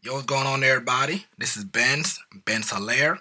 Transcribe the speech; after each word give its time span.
Yo, 0.00 0.12
what's 0.12 0.26
going 0.26 0.46
on, 0.46 0.62
everybody? 0.62 1.26
This 1.38 1.56
is 1.56 1.64
Benz, 1.64 2.20
Benz 2.44 2.70
Hilaire, 2.70 3.18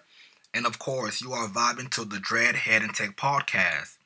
and 0.54 0.68
of 0.68 0.78
course, 0.78 1.24
you 1.24 1.34
are 1.34 1.48
vibing 1.48 1.90
to 1.90 2.06
the 2.06 2.20
Dread 2.20 2.56
Head 2.56 2.84
and 2.84 2.94
Tech 2.94 3.18
podcast. 3.18 3.98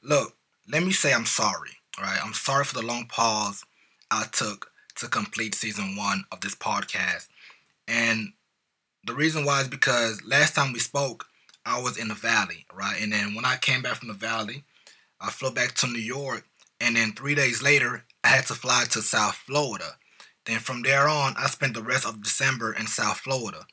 Look, 0.00 0.36
let 0.70 0.84
me 0.84 0.92
say 0.92 1.12
I'm 1.12 1.26
sorry, 1.26 1.72
alright? 1.98 2.24
I'm 2.24 2.32
sorry 2.32 2.64
for 2.64 2.76
the 2.76 2.86
long 2.86 3.06
pause 3.06 3.64
I 4.12 4.26
took 4.30 4.70
to 4.98 5.08
complete 5.08 5.56
season 5.56 5.96
one 5.96 6.24
of 6.30 6.40
this 6.40 6.54
podcast. 6.54 7.26
And 7.88 8.34
the 9.04 9.14
reason 9.14 9.44
why 9.44 9.62
is 9.62 9.68
because 9.68 10.22
last 10.24 10.54
time 10.54 10.72
we 10.72 10.78
spoke, 10.78 11.26
I 11.66 11.82
was 11.82 11.96
in 11.96 12.06
the 12.06 12.14
valley, 12.14 12.64
right? 12.72 13.02
And 13.02 13.12
then 13.12 13.34
when 13.34 13.44
I 13.44 13.56
came 13.56 13.82
back 13.82 13.96
from 13.96 14.06
the 14.06 14.14
valley, 14.14 14.62
I 15.20 15.30
flew 15.30 15.50
back 15.50 15.74
to 15.74 15.88
New 15.88 15.98
York, 15.98 16.46
and 16.80 16.94
then 16.94 17.10
three 17.10 17.34
days 17.34 17.60
later, 17.60 18.04
I 18.22 18.28
had 18.28 18.46
to 18.46 18.54
fly 18.54 18.84
to 18.90 19.02
South 19.02 19.34
Florida. 19.34 19.96
Then 20.46 20.58
from 20.58 20.82
there 20.82 21.08
on, 21.08 21.34
I 21.38 21.46
spent 21.46 21.74
the 21.74 21.82
rest 21.82 22.06
of 22.06 22.22
December 22.22 22.72
in 22.72 22.86
South 22.86 23.18
Florida. 23.18 23.66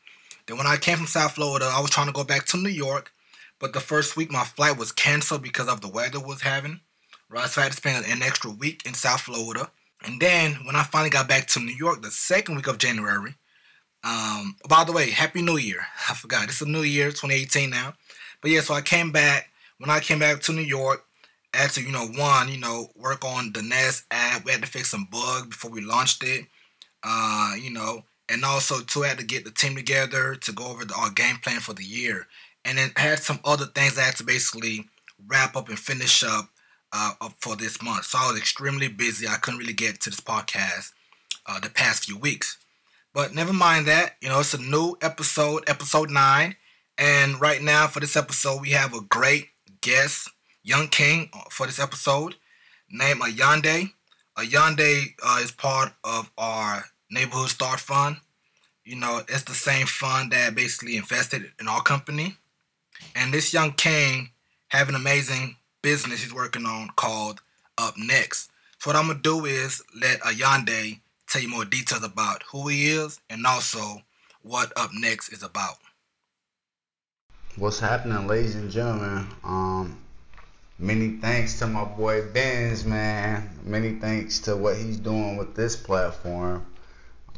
Then 0.47 0.57
when 0.57 0.67
I 0.67 0.77
came 0.77 0.97
from 0.97 1.07
South 1.07 1.33
Florida, 1.33 1.69
I 1.71 1.81
was 1.81 1.91
trying 1.91 2.07
to 2.07 2.13
go 2.13 2.23
back 2.23 2.45
to 2.47 2.57
New 2.57 2.69
York, 2.69 3.11
but 3.59 3.73
the 3.73 3.79
first 3.79 4.15
week 4.15 4.31
my 4.31 4.43
flight 4.43 4.77
was 4.77 4.91
canceled 4.91 5.43
because 5.43 5.67
of 5.67 5.81
the 5.81 5.87
weather 5.87 6.19
was 6.19 6.41
having. 6.41 6.79
Right, 7.29 7.47
so 7.47 7.61
I 7.61 7.65
had 7.65 7.71
to 7.71 7.77
spend 7.77 8.05
an 8.05 8.21
extra 8.21 8.51
week 8.51 8.85
in 8.85 8.93
South 8.93 9.21
Florida. 9.21 9.71
And 10.03 10.19
then 10.19 10.53
when 10.65 10.75
I 10.75 10.83
finally 10.83 11.09
got 11.09 11.29
back 11.29 11.47
to 11.47 11.59
New 11.59 11.73
York, 11.73 12.01
the 12.01 12.11
second 12.11 12.55
week 12.55 12.67
of 12.67 12.77
January. 12.77 13.35
Um, 14.03 14.55
by 14.67 14.83
the 14.83 14.91
way, 14.91 15.11
Happy 15.11 15.41
New 15.41 15.57
Year! 15.57 15.85
I 16.09 16.13
forgot 16.15 16.45
it's 16.45 16.61
a 16.61 16.65
New 16.65 16.81
Year, 16.81 17.09
2018 17.09 17.69
now. 17.69 17.93
But 18.41 18.51
yeah, 18.51 18.61
so 18.61 18.73
I 18.73 18.81
came 18.81 19.11
back. 19.11 19.49
When 19.77 19.89
I 19.89 19.99
came 19.99 20.19
back 20.19 20.41
to 20.41 20.53
New 20.53 20.61
York, 20.61 21.05
I 21.53 21.57
had 21.57 21.71
to 21.71 21.81
you 21.81 21.91
know 21.91 22.07
one 22.07 22.49
you 22.49 22.57
know 22.57 22.89
work 22.95 23.23
on 23.23 23.53
the 23.53 23.61
Nest 23.61 24.05
app. 24.09 24.43
We 24.43 24.51
had 24.51 24.61
to 24.61 24.67
fix 24.67 24.89
some 24.89 25.07
bugs 25.11 25.47
before 25.47 25.71
we 25.71 25.81
launched 25.81 26.23
it. 26.23 26.47
Uh, 27.03 27.53
you 27.59 27.71
know, 27.71 28.03
and 28.29 28.45
also 28.45 28.81
two 28.81 29.01
had 29.01 29.17
to 29.17 29.25
get 29.25 29.43
the 29.43 29.51
team 29.51 29.75
together 29.75 30.35
to 30.35 30.51
go 30.51 30.67
over 30.67 30.85
the, 30.85 30.93
our 30.95 31.09
game 31.09 31.37
plan 31.37 31.59
for 31.59 31.73
the 31.73 31.83
year, 31.83 32.27
and 32.63 32.77
then 32.77 32.91
had 32.95 33.19
some 33.19 33.39
other 33.43 33.65
things 33.65 33.97
I 33.97 34.03
had 34.03 34.15
to 34.17 34.23
basically 34.23 34.85
wrap 35.27 35.55
up 35.55 35.69
and 35.69 35.79
finish 35.79 36.23
up 36.23 36.49
uh, 36.93 37.13
up 37.21 37.33
for 37.39 37.55
this 37.55 37.81
month. 37.81 38.05
So 38.05 38.17
I 38.19 38.31
was 38.31 38.39
extremely 38.39 38.87
busy. 38.87 39.27
I 39.27 39.35
couldn't 39.35 39.59
really 39.59 39.73
get 39.73 39.99
to 40.01 40.09
this 40.09 40.19
podcast 40.19 40.91
uh, 41.45 41.59
the 41.59 41.69
past 41.69 42.05
few 42.05 42.17
weeks. 42.17 42.57
But 43.13 43.33
never 43.35 43.53
mind 43.53 43.87
that. 43.87 44.15
You 44.21 44.29
know, 44.29 44.39
it's 44.39 44.53
a 44.53 44.61
new 44.61 44.95
episode, 45.01 45.63
episode 45.67 46.09
nine, 46.09 46.55
and 46.97 47.39
right 47.41 47.61
now 47.61 47.87
for 47.87 47.99
this 47.99 48.15
episode 48.15 48.61
we 48.61 48.69
have 48.71 48.93
a 48.93 49.01
great 49.01 49.47
guest, 49.81 50.29
Young 50.63 50.87
King, 50.87 51.29
uh, 51.33 51.41
for 51.49 51.65
this 51.65 51.79
episode, 51.79 52.35
named 52.89 53.21
Ayende. 53.21 53.91
Ayende 54.37 55.07
uh, 55.23 55.39
is 55.43 55.51
part 55.51 55.91
of 56.03 56.31
our 56.37 56.85
neighborhood 57.11 57.49
start 57.49 57.79
fund. 57.79 58.17
You 58.83 58.95
know, 58.95 59.21
it's 59.27 59.43
the 59.43 59.53
same 59.53 59.85
fund 59.85 60.31
that 60.31 60.55
basically 60.55 60.97
invested 60.97 61.51
in 61.59 61.67
our 61.67 61.83
company. 61.83 62.35
And 63.15 63.33
this 63.33 63.53
young 63.53 63.73
king 63.73 64.29
have 64.69 64.89
an 64.89 64.95
amazing 64.95 65.57
business 65.81 66.23
he's 66.23 66.33
working 66.33 66.65
on 66.65 66.89
called 66.95 67.41
Up 67.77 67.95
Next. 67.97 68.49
So 68.79 68.89
what 68.89 68.95
I'm 68.95 69.07
gonna 69.07 69.19
do 69.19 69.45
is 69.45 69.83
let 69.99 70.19
Ayende 70.21 70.99
tell 71.29 71.41
you 71.41 71.49
more 71.49 71.65
details 71.65 72.03
about 72.03 72.43
who 72.51 72.67
he 72.67 72.89
is 72.89 73.19
and 73.29 73.45
also 73.45 74.01
what 74.41 74.73
Up 74.75 74.91
Next 74.93 75.29
is 75.29 75.43
about. 75.43 75.75
What's 77.57 77.79
happening, 77.79 78.27
ladies 78.27 78.55
and 78.55 78.71
gentlemen? 78.71 79.27
Um, 79.43 79.99
many 80.79 81.17
thanks 81.17 81.59
to 81.59 81.67
my 81.67 81.83
boy 81.83 82.27
Benz, 82.31 82.85
man. 82.85 83.49
Many 83.63 83.95
thanks 83.95 84.39
to 84.41 84.55
what 84.55 84.77
he's 84.77 84.97
doing 84.97 85.37
with 85.37 85.55
this 85.55 85.75
platform. 85.75 86.65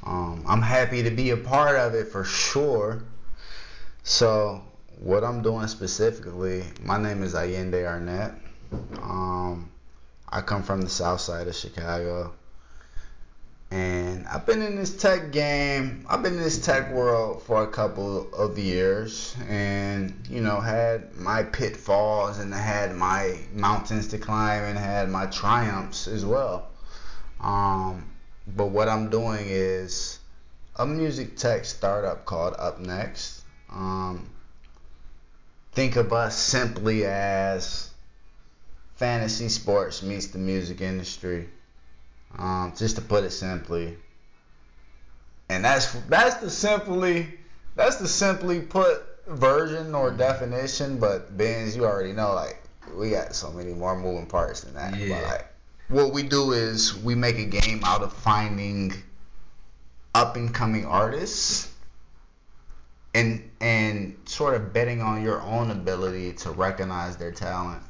Um, 0.05 0.43
I'm 0.47 0.61
happy 0.61 1.03
to 1.03 1.11
be 1.11 1.29
a 1.29 1.37
part 1.37 1.77
of 1.77 1.93
it 1.93 2.09
for 2.09 2.23
sure. 2.23 3.03
So, 4.03 4.61
what 4.99 5.23
I'm 5.23 5.41
doing 5.41 5.67
specifically, 5.67 6.63
my 6.81 6.97
name 6.97 7.23
is 7.23 7.33
Ayende 7.33 7.85
Arnett. 7.85 8.33
Um, 9.01 9.71
I 10.29 10.41
come 10.41 10.63
from 10.63 10.81
the 10.81 10.89
south 10.89 11.21
side 11.21 11.47
of 11.47 11.55
Chicago. 11.55 12.33
And 13.71 14.27
I've 14.27 14.45
been 14.45 14.61
in 14.61 14.75
this 14.75 14.95
tech 14.95 15.31
game, 15.31 16.05
I've 16.07 16.21
been 16.21 16.33
in 16.33 16.43
this 16.43 16.63
tech 16.63 16.91
world 16.91 17.41
for 17.41 17.63
a 17.63 17.67
couple 17.67 18.31
of 18.31 18.59
years 18.59 19.35
and, 19.49 20.13
you 20.29 20.41
know, 20.41 20.59
had 20.59 21.15
my 21.17 21.41
pitfalls 21.41 22.37
and 22.37 22.53
had 22.53 22.95
my 22.95 23.39
mountains 23.51 24.09
to 24.09 24.19
climb 24.19 24.63
and 24.63 24.77
had 24.77 25.09
my 25.09 25.25
triumphs 25.25 26.07
as 26.07 26.23
well. 26.23 26.67
Um, 27.41 28.12
but 28.47 28.67
what 28.67 28.89
I'm 28.89 29.09
doing 29.09 29.45
is 29.47 30.19
a 30.75 30.85
music 30.85 31.37
tech 31.37 31.65
startup 31.65 32.25
called 32.25 32.55
Up 32.57 32.79
Next. 32.79 33.43
Um, 33.71 34.29
think 35.71 35.95
of 35.95 36.11
us 36.13 36.35
simply 36.35 37.05
as 37.05 37.89
fantasy 38.95 39.49
sports 39.49 40.03
meets 40.03 40.27
the 40.27 40.39
music 40.39 40.81
industry. 40.81 41.49
Um, 42.37 42.73
just 42.75 42.95
to 42.95 43.01
put 43.01 43.23
it 43.23 43.31
simply. 43.31 43.95
And 45.49 45.63
that's 45.63 45.93
that's 46.09 46.37
the 46.37 46.49
simply 46.49 47.27
that's 47.75 47.97
the 47.97 48.07
simply 48.07 48.61
put 48.61 49.03
version 49.27 49.93
or 49.93 50.11
definition, 50.11 50.99
but 50.99 51.37
Benz, 51.37 51.75
you 51.75 51.85
already 51.85 52.13
know 52.13 52.33
like 52.33 52.59
we 52.95 53.11
got 53.11 53.35
so 53.35 53.51
many 53.51 53.73
more 53.73 53.97
moving 53.97 54.25
parts 54.25 54.61
than 54.61 54.73
that. 54.73 54.97
Yeah. 54.97 55.09
But 55.09 55.23
like 55.23 55.52
what 55.93 56.11
we 56.11 56.23
do 56.23 56.53
is 56.53 56.97
we 57.03 57.13
make 57.13 57.37
a 57.37 57.45
game 57.45 57.81
out 57.83 58.01
of 58.01 58.11
finding 58.11 58.91
up 60.15 60.35
and 60.35 60.51
coming 60.53 60.85
artists 60.85 61.71
and 63.13 63.47
and 63.61 64.17
sort 64.25 64.55
of 64.55 64.73
betting 64.73 65.01
on 65.01 65.21
your 65.21 65.39
own 65.43 65.69
ability 65.69 66.33
to 66.33 66.49
recognize 66.49 67.15
their 67.17 67.31
talent. 67.31 67.83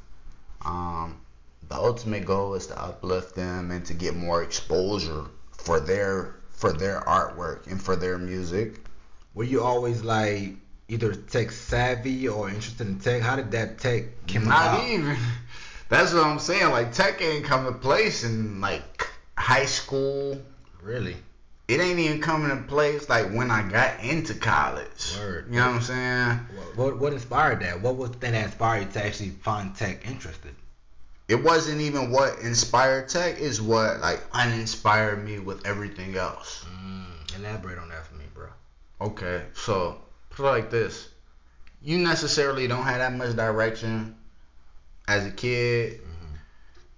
Um, 0.66 1.22
the 1.70 1.76
ultimate 1.76 2.26
goal 2.26 2.56
is 2.56 2.68
to 2.68 2.82
uplift 2.82 3.36
them 3.36 3.72
and 3.72 3.86
to 3.86 3.94
get 3.94 4.16
more 4.16 4.44
exposure 4.44 5.24
for 5.52 5.80
their 5.80 6.36
for 6.50 6.74
their 6.74 7.00
artwork 7.02 7.68
and 7.68 7.82
for 7.82 7.96
their 7.96 8.18
music. 8.18 8.86
Were 9.34 9.46
you 9.46 9.62
always 9.64 10.04
like 10.04 10.56
either 10.90 11.16
tech 11.16 11.52
savvy 11.52 12.28
or 12.28 12.50
interested 12.50 12.86
in 12.86 13.00
tech? 13.00 13.22
How 13.22 13.38
did 13.38 13.52
that 13.52 13.80
tech 13.80 14.04
come 14.28 14.46
Not 14.46 14.76
about? 14.76 14.90
even. 14.90 15.18
That's 15.94 16.12
what 16.12 16.26
I'm 16.26 16.40
saying. 16.40 16.72
Like 16.72 16.92
tech 16.92 17.22
ain't 17.22 17.46
come 17.46 17.66
to 17.66 17.72
place 17.72 18.24
in 18.24 18.60
like 18.60 19.08
high 19.38 19.66
school. 19.66 20.42
Really? 20.82 21.16
It 21.68 21.80
ain't 21.80 22.00
even 22.00 22.20
coming 22.20 22.50
to 22.50 22.64
place 22.64 23.08
like 23.10 23.32
when 23.32 23.52
I 23.52 23.70
got 23.70 24.04
into 24.04 24.34
college. 24.34 25.16
Word. 25.20 25.46
You 25.50 25.60
know 25.60 25.68
what 25.68 25.76
I'm 25.76 25.82
saying? 25.82 26.30
What, 26.56 26.78
what, 26.78 26.98
what 26.98 27.14
inspired 27.14 27.60
that? 27.60 27.80
What 27.80 27.96
was 27.96 28.10
the 28.10 28.18
thing 28.18 28.32
that 28.32 28.46
inspired 28.46 28.88
you 28.88 28.92
to 28.94 29.06
actually 29.06 29.30
find 29.30 29.76
tech 29.76 30.08
interested? 30.08 30.56
It 31.28 31.44
wasn't 31.44 31.80
even 31.80 32.10
what 32.10 32.40
inspired 32.40 33.08
tech. 33.08 33.38
Is 33.38 33.62
what 33.62 34.00
like 34.00 34.20
uninspired 34.34 35.24
me 35.24 35.38
with 35.38 35.64
everything 35.64 36.16
else. 36.16 36.66
Mm, 36.76 37.38
elaborate 37.38 37.78
on 37.78 37.90
that 37.90 38.08
for 38.08 38.16
me, 38.16 38.26
bro. 38.34 38.48
Okay, 39.00 39.44
so 39.54 40.02
put 40.32 40.48
it 40.48 40.50
like 40.50 40.72
this: 40.72 41.10
you 41.84 42.00
necessarily 42.00 42.68
don't 42.68 42.84
have 42.84 42.98
that 42.98 43.14
much 43.14 43.36
direction 43.36 44.16
as 45.08 45.26
a 45.26 45.32
kid. 45.32 46.02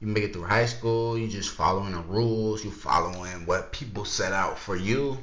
You 0.01 0.07
make 0.07 0.23
it 0.23 0.33
through 0.33 0.43
high 0.43 0.65
school. 0.65 1.17
You 1.17 1.27
just 1.27 1.49
following 1.49 1.93
the 1.93 2.01
rules. 2.01 2.63
You 2.63 2.71
following 2.71 3.45
what 3.45 3.71
people 3.71 4.05
set 4.05 4.33
out 4.33 4.59
for 4.59 4.75
you. 4.75 5.17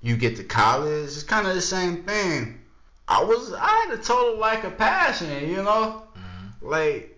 You 0.00 0.16
get 0.16 0.36
to 0.36 0.44
college. 0.44 1.04
It's 1.04 1.22
kind 1.22 1.46
of 1.46 1.54
the 1.54 1.60
same 1.60 2.04
thing. 2.04 2.60
I 3.06 3.22
was 3.22 3.52
I 3.52 3.68
had 3.68 3.98
a 3.98 4.02
total 4.02 4.38
lack 4.38 4.64
of 4.64 4.78
passion. 4.78 5.48
You 5.48 5.62
know, 5.62 6.02
mm-hmm. 6.16 6.66
like 6.66 7.16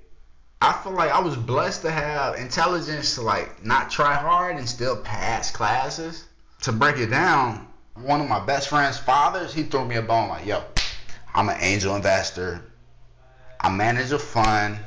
I 0.60 0.72
feel 0.82 0.92
like 0.92 1.10
I 1.10 1.20
was 1.20 1.36
blessed 1.36 1.82
to 1.82 1.90
have 1.90 2.36
intelligence 2.36 3.14
to 3.14 3.22
like 3.22 3.64
not 3.64 3.90
try 3.90 4.14
hard 4.14 4.56
and 4.56 4.68
still 4.68 4.96
pass 4.96 5.50
classes. 5.50 6.24
To 6.62 6.72
break 6.72 6.98
it 6.98 7.06
down, 7.06 7.66
one 7.94 8.20
of 8.20 8.28
my 8.28 8.44
best 8.44 8.68
friend's 8.68 8.98
fathers, 8.98 9.54
he 9.54 9.62
threw 9.62 9.86
me 9.86 9.96
a 9.96 10.02
bone 10.02 10.28
like, 10.28 10.44
yo, 10.44 10.62
I'm 11.34 11.48
an 11.48 11.56
angel 11.60 11.96
investor. 11.96 12.62
I 13.60 13.68
manage 13.68 14.10
a 14.12 14.18
fund. 14.18 14.78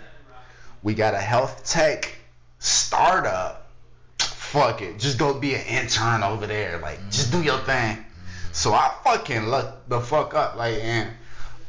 We 0.82 0.96
got 0.96 1.14
a 1.14 1.20
health 1.20 1.64
tech 1.64 2.16
startup. 2.60 3.72
Fuck 4.20 4.82
it. 4.82 5.00
Just 5.00 5.18
go 5.18 5.40
be 5.40 5.54
an 5.56 5.66
intern 5.66 6.24
over 6.24 6.48
there. 6.48 6.80
Like, 6.80 7.00
just 7.10 7.32
do 7.32 7.42
your 7.42 7.60
thing. 7.60 8.04
So 8.52 8.74
I 8.74 8.94
fucking 9.04 9.48
looked 9.48 9.90
the 9.90 10.00
fuck 10.00 10.34
up. 10.34 10.56
Like, 10.56 10.78
and 10.84 11.10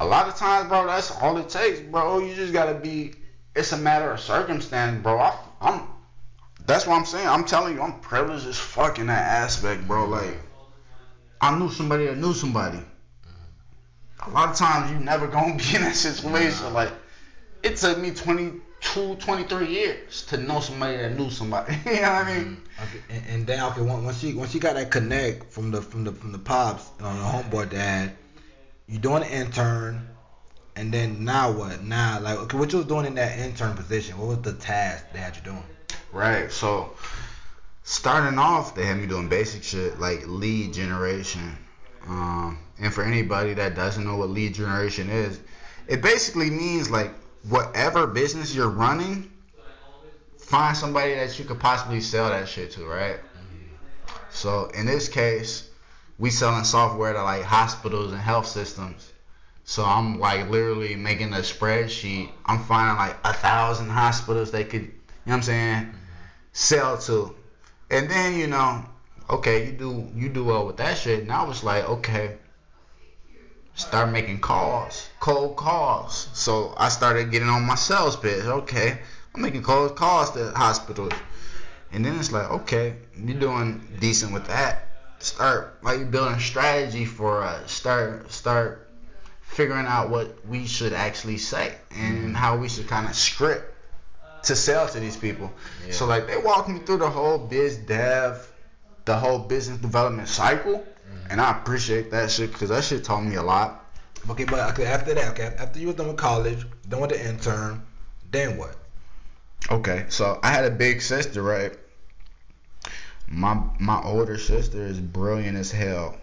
a 0.01 0.07
lot 0.07 0.29
of 0.29 0.37
times, 0.37 0.69
bro, 0.69 0.87
that's 0.87 1.11
all 1.11 1.37
it 1.39 1.49
takes, 1.49 1.81
bro. 1.81 2.19
You 2.21 2.35
just 2.35 2.53
gotta 2.53 2.75
be. 2.75 3.15
It's 3.55 3.73
a 3.73 3.77
matter 3.77 4.11
of 4.11 4.21
circumstance, 4.21 5.03
bro. 5.03 5.19
I, 5.19 5.37
I'm. 5.61 5.83
That's 6.67 6.87
what 6.87 6.97
I'm 6.97 7.05
saying. 7.05 7.29
I'm 7.29 7.45
telling 7.45 7.75
you, 7.75 7.83
I'm 7.83 8.01
privileged 8.01 8.47
as 8.47 8.59
fuck 8.59 8.99
in 8.99 9.07
that 9.09 9.43
aspect, 9.43 9.87
bro. 9.87 10.07
Like, 10.07 10.39
I 11.41 11.59
knew 11.59 11.71
somebody 11.71 12.07
that 12.07 12.17
knew 12.17 12.33
somebody. 12.33 12.81
A 14.27 14.31
lot 14.31 14.51
of 14.51 14.57
times, 14.57 14.91
you 14.91 14.99
never 14.99 15.27
gonna 15.27 15.57
be 15.57 15.75
in 15.75 15.83
that 15.83 15.95
situation. 15.95 16.73
Like, 16.73 16.93
it 17.63 17.77
took 17.77 17.99
me 17.99 18.11
20, 18.11 18.61
two, 18.85 19.17
23 19.17 19.67
years 19.67 20.25
to 20.27 20.37
know 20.37 20.61
somebody 20.61 20.97
that 20.99 21.17
knew 21.17 21.31
somebody. 21.31 21.75
you 21.87 21.93
know 21.97 22.03
what 22.03 22.27
I 22.27 22.37
mean? 22.37 22.45
Mm. 22.45 22.83
Okay, 22.83 23.03
and, 23.11 23.23
and 23.29 23.47
then 23.47 23.63
okay, 23.65 23.81
once 23.81 24.23
you 24.23 24.37
once 24.37 24.55
you 24.55 24.61
got 24.61 24.75
that 24.75 24.91
connect 24.91 25.53
from 25.53 25.71
the 25.71 25.81
from 25.81 26.05
the 26.05 26.13
from 26.13 26.33
the 26.33 26.39
pops 26.39 26.91
on 27.01 27.17
the 27.17 27.25
homeboy 27.25 27.71
dad, 27.71 28.13
you 28.87 28.99
doing 28.99 29.23
an 29.23 29.31
intern, 29.31 30.09
and 30.77 30.93
then 30.93 31.25
now 31.25 31.51
what? 31.51 31.83
Now 31.83 32.21
like 32.21 32.39
okay, 32.39 32.59
what 32.59 32.73
you 32.73 32.79
was 32.79 32.87
doing 32.87 33.07
in 33.07 33.15
that 33.15 33.39
intern 33.39 33.75
position? 33.75 34.19
What 34.19 34.29
was 34.29 34.41
the 34.43 34.53
task 34.55 35.07
they 35.13 35.19
had 35.19 35.37
you 35.37 35.43
doing? 35.43 35.65
Right. 36.13 36.51
So 36.51 36.91
starting 37.83 38.39
off, 38.39 38.75
they 38.75 38.85
had 38.85 38.99
me 38.99 39.07
doing 39.07 39.29
basic 39.29 39.63
shit 39.63 39.99
like 39.99 40.27
lead 40.27 40.75
generation. 40.75 41.57
Um, 42.07 42.59
and 42.79 42.93
for 42.93 43.03
anybody 43.03 43.55
that 43.55 43.75
doesn't 43.75 44.05
know 44.05 44.17
what 44.17 44.31
lead 44.31 44.55
generation 44.55 45.09
is, 45.09 45.41
it 45.89 46.03
basically 46.03 46.51
means 46.51 46.91
like 46.91 47.13
whatever 47.49 48.07
business 48.07 48.55
you're 48.55 48.69
running, 48.69 49.31
find 50.39 50.77
somebody 50.77 51.15
that 51.15 51.39
you 51.39 51.45
could 51.45 51.61
possibly 51.61 52.01
sell 52.01 52.29
that 52.29 52.49
shit 52.49 52.71
to, 52.73 52.85
right? 52.85 53.19
So 54.31 54.67
in 54.75 54.87
this 54.87 55.09
case, 55.09 55.71
we 56.19 56.31
selling 56.31 56.65
software 56.65 57.13
to 57.13 57.23
like 57.23 57.43
hospitals 57.43 58.13
and 58.13 58.21
health 58.21 58.47
systems. 58.47 59.13
So 59.65 59.85
I'm 59.85 60.21
like 60.21 60.51
literally 60.51 60.95
making 60.95 61.33
a 61.33 61.39
spreadsheet. 61.39 62.31
I'm 62.45 62.63
finding 62.65 62.97
like 62.99 63.17
a 63.25 63.33
thousand 63.33 63.89
hospitals 63.89 64.51
they 64.51 64.65
could, 64.65 64.83
you 64.83 64.89
know 64.89 64.93
what 65.25 65.35
I'm 65.37 65.43
saying, 65.43 65.95
sell 66.53 66.99
to. 66.99 67.35
And 67.91 68.11
then, 68.11 68.39
you 68.39 68.47
know, 68.47 68.85
okay, 69.31 69.67
you 69.67 69.73
do 69.73 70.09
you 70.15 70.29
do 70.29 70.45
well 70.45 70.67
with 70.67 70.77
that 70.79 70.97
shit. 70.99 71.21
And 71.21 71.33
I 71.33 71.45
was 71.45 71.65
like, 71.65 71.89
okay, 71.89 72.37
start 73.75 74.11
making 74.11 74.41
calls, 74.41 75.09
cold 75.21 75.57
calls. 75.57 76.29
So 76.33 76.75
I 76.77 76.89
started 76.89 77.31
getting 77.31 77.49
on 77.49 77.63
my 77.65 77.75
sales 77.75 78.17
pitch. 78.17 78.45
Okay, 78.45 78.99
I'm 79.35 79.43
making 79.43 79.63
cold 79.63 79.97
calls 79.97 80.31
to 80.33 80.51
hospitals, 80.53 81.13
and 81.93 82.05
then 82.05 82.19
it's 82.19 82.33
like, 82.33 82.51
okay, 82.51 82.97
you're 83.17 83.39
doing 83.39 83.87
decent 84.01 84.33
with 84.33 84.47
that. 84.47 84.89
Start 85.19 85.79
like 85.83 86.11
building 86.11 86.39
strategy 86.39 87.05
for 87.05 87.43
us. 87.43 87.71
Start 87.71 88.31
start 88.31 88.89
figuring 89.43 89.87
out 89.87 90.11
what 90.11 90.45
we 90.47 90.67
should 90.67 90.93
actually 90.93 91.39
say 91.39 91.73
and 91.93 92.17
mm-hmm. 92.17 92.35
how 92.35 92.57
we 92.57 92.69
should 92.69 92.89
kind 92.89 93.07
of 93.07 93.15
script 93.15 93.73
to 94.43 94.57
sell 94.57 94.89
to 94.89 95.01
these 95.01 95.17
people. 95.17 95.53
Yeah. 95.87 95.93
So 95.93 96.07
like 96.07 96.27
they 96.27 96.37
walked 96.37 96.69
me 96.69 96.81
through 96.81 96.99
the 96.99 97.09
whole 97.09 97.39
biz 97.39 97.79
dev, 97.79 98.51
the 99.05 99.17
whole 99.17 99.39
business 99.39 99.79
development 99.79 100.29
cycle, 100.29 100.79
mm-hmm. 100.79 101.31
and 101.31 101.41
I 101.41 101.59
appreciate 101.59 102.11
that 102.11 102.31
shit 102.31 102.53
because 102.53 102.71
that 102.71 102.85
shit 102.85 103.05
taught 103.05 103.23
me 103.23 103.37
a 103.37 103.43
lot. 103.43 103.85
Okay, 104.31 104.45
but 104.45 104.71
okay, 104.71 104.87
after 104.87 105.13
that, 105.15 105.33
okay, 105.33 105.55
after 105.59 105.79
you 105.79 105.89
was 105.89 105.97
done 105.97 106.09
with 106.09 106.17
college, 106.17 106.65
done 106.89 107.01
with 107.01 107.11
the 107.11 107.29
intern, 107.29 107.83
then 108.31 108.57
what? 108.57 108.77
Okay, 109.71 110.07
so 110.09 110.41
I 110.43 110.51
had 110.51 110.65
a 110.65 110.71
big 110.71 111.03
sister, 111.03 111.43
right? 111.43 111.73
My 113.29 113.63
my 113.79 114.03
older 114.03 114.39
sister 114.39 114.85
is 114.87 115.01
brilliant 115.01 115.57
as 115.57 115.71
hell. 115.71 116.17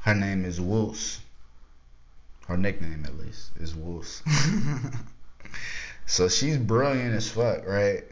Her 0.00 0.14
name 0.14 0.44
is 0.44 0.60
Woos. 0.60 1.20
Her 2.48 2.56
nickname, 2.56 3.04
at 3.04 3.16
least, 3.18 3.50
is 3.60 3.74
Woos. 3.74 4.22
so 6.06 6.28
she's 6.28 6.58
brilliant 6.58 7.14
as 7.14 7.30
fuck, 7.30 7.66
right? 7.66 8.04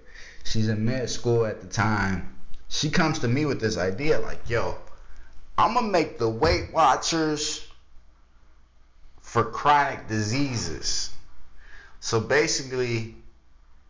She's 0.45 0.69
in 0.69 0.85
med 0.85 1.11
school 1.11 1.45
at 1.45 1.61
the 1.61 1.67
time. 1.67 2.37
She 2.73 2.89
comes 2.89 3.19
to 3.19 3.29
me 3.29 3.45
with 3.45 3.61
this 3.61 3.77
idea, 3.77 4.21
like, 4.21 4.49
yo, 4.49 4.79
I'm 5.59 5.75
gonna 5.75 5.89
make 5.89 6.19
the 6.19 6.29
Weight 6.29 6.73
Watchers 6.73 7.67
for 9.21 9.45
chronic 9.45 10.07
diseases. 10.07 11.11
So 11.99 12.21
basically, 12.21 13.17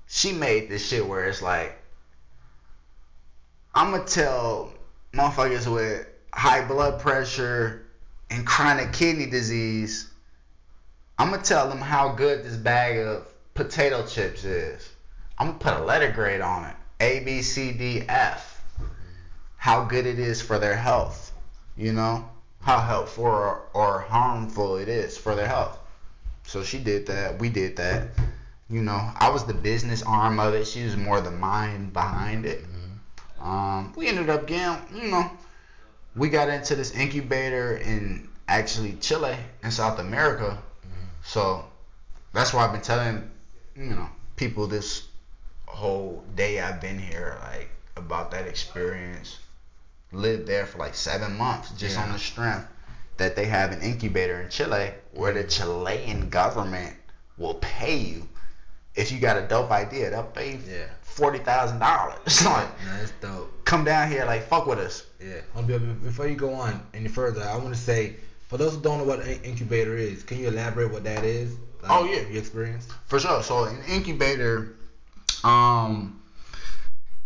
she 0.08 0.32
made 0.32 0.70
this 0.70 0.88
shit 0.88 1.06
where 1.06 1.28
it's 1.28 1.42
like, 1.42 1.78
I'm 3.74 3.90
gonna 3.90 4.04
tell 4.04 4.72
motherfuckers 5.12 5.72
with 5.72 6.06
high 6.32 6.66
blood 6.66 7.00
pressure 7.00 7.86
and 8.30 8.46
chronic 8.46 8.94
kidney 8.94 9.26
disease, 9.26 10.10
I'm 11.18 11.30
gonna 11.30 11.42
tell 11.42 11.68
them 11.68 11.80
how 11.80 12.12
good 12.14 12.44
this 12.44 12.56
bag 12.56 12.98
of 12.98 13.30
potato 13.52 14.06
chips 14.06 14.42
is. 14.42 14.88
I'm 15.38 15.48
gonna 15.48 15.58
put 15.58 15.74
a 15.74 15.84
letter 15.84 16.10
grade 16.10 16.40
on 16.40 16.64
it 16.64 16.76
A, 16.98 17.20
B, 17.20 17.42
C, 17.42 17.72
D, 17.72 18.04
F. 18.08 18.49
How 19.60 19.84
good 19.84 20.06
it 20.06 20.18
is 20.18 20.40
for 20.40 20.58
their 20.58 20.74
health. 20.74 21.32
You 21.76 21.92
know? 21.92 22.24
How 22.62 22.80
helpful 22.80 23.24
or, 23.24 23.62
or 23.74 24.00
harmful 24.00 24.78
it 24.78 24.88
is 24.88 25.18
for 25.18 25.34
their 25.34 25.46
health. 25.46 25.78
So 26.44 26.62
she 26.62 26.78
did 26.78 27.06
that. 27.08 27.38
We 27.38 27.50
did 27.50 27.76
that. 27.76 28.08
You 28.70 28.80
know, 28.80 29.12
I 29.16 29.28
was 29.28 29.44
the 29.44 29.52
business 29.52 30.02
arm 30.02 30.40
of 30.40 30.54
it. 30.54 30.66
She 30.66 30.82
was 30.84 30.96
more 30.96 31.20
the 31.20 31.30
mind 31.30 31.92
behind 31.92 32.46
it. 32.46 32.64
Um, 33.38 33.92
we 33.96 34.08
ended 34.08 34.30
up 34.30 34.46
getting, 34.46 34.78
you 34.94 35.10
know, 35.10 35.30
we 36.16 36.30
got 36.30 36.48
into 36.48 36.74
this 36.74 36.94
incubator 36.94 37.76
in 37.76 38.28
actually 38.48 38.94
Chile 38.94 39.36
in 39.62 39.70
South 39.70 39.98
America. 39.98 40.58
So 41.22 41.66
that's 42.32 42.54
why 42.54 42.64
I've 42.64 42.72
been 42.72 42.80
telling, 42.80 43.30
you 43.76 43.90
know, 43.90 44.08
people 44.36 44.66
this 44.66 45.06
whole 45.66 46.24
day 46.34 46.60
I've 46.60 46.80
been 46.80 46.98
here, 46.98 47.36
like 47.42 47.68
about 47.96 48.30
that 48.30 48.46
experience. 48.46 49.38
Lived 50.12 50.46
there 50.46 50.66
for 50.66 50.78
like 50.78 50.94
seven 50.94 51.36
months 51.36 51.70
just 51.72 51.96
Yeah. 51.96 52.02
on 52.04 52.12
the 52.12 52.18
strength 52.18 52.66
that 53.16 53.36
they 53.36 53.46
have 53.46 53.70
an 53.72 53.80
incubator 53.82 54.40
in 54.40 54.48
Chile 54.48 54.92
where 55.12 55.32
the 55.32 55.44
Chilean 55.44 56.28
government 56.30 56.96
will 57.38 57.54
pay 57.54 57.96
you 57.96 58.28
if 58.96 59.12
you 59.12 59.20
got 59.20 59.36
a 59.36 59.42
dope 59.46 59.70
idea. 59.70 60.10
They'll 60.10 60.24
pay 60.24 60.52
you 60.52 60.58
Yeah. 60.66 60.86
forty 61.02 61.38
thousand 61.38 61.78
dollars. 61.78 62.18
like, 62.44 62.68
that's 62.98 63.12
dope. 63.20 63.64
come 63.64 63.84
down 63.84 64.10
here, 64.10 64.24
like 64.24 64.48
fuck 64.48 64.66
with 64.66 64.80
us. 64.80 65.04
Yeah. 65.20 65.40
Hold 65.54 65.70
on, 65.70 65.78
be- 65.78 66.06
Before 66.08 66.26
you 66.26 66.34
go 66.34 66.54
on 66.54 66.82
any 66.92 67.08
further, 67.08 67.42
I 67.42 67.56
want 67.56 67.72
to 67.74 67.80
say, 67.80 68.16
for 68.48 68.56
those 68.56 68.74
who 68.74 68.80
don't 68.80 68.98
know 68.98 69.04
what 69.04 69.20
an 69.20 69.40
incubator 69.44 69.96
is, 69.96 70.24
can 70.24 70.38
you 70.40 70.48
elaborate 70.48 70.90
what 70.90 71.04
that 71.04 71.22
is? 71.24 71.52
Like, 71.82 71.90
Oh, 71.92 72.04
yeah. 72.04 72.22
Your 72.22 72.38
experience. 72.40 72.88
For 73.06 73.20
sure. 73.20 73.42
So 73.44 73.64
an 73.64 73.80
incubator, 73.88 74.72
um, 75.44 76.19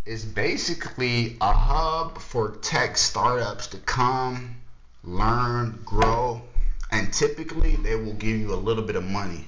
is 0.06 0.24
basically 0.24 1.36
a 1.40 1.52
hub 1.52 2.18
for 2.18 2.50
tech 2.56 2.96
startups 2.96 3.66
to 3.68 3.78
come, 3.78 4.56
learn, 5.02 5.80
grow, 5.84 6.42
and 6.90 7.12
typically 7.12 7.76
they 7.76 7.96
will 7.96 8.12
give 8.14 8.38
you 8.38 8.52
a 8.52 8.56
little 8.56 8.84
bit 8.84 8.96
of 8.96 9.04
money. 9.04 9.46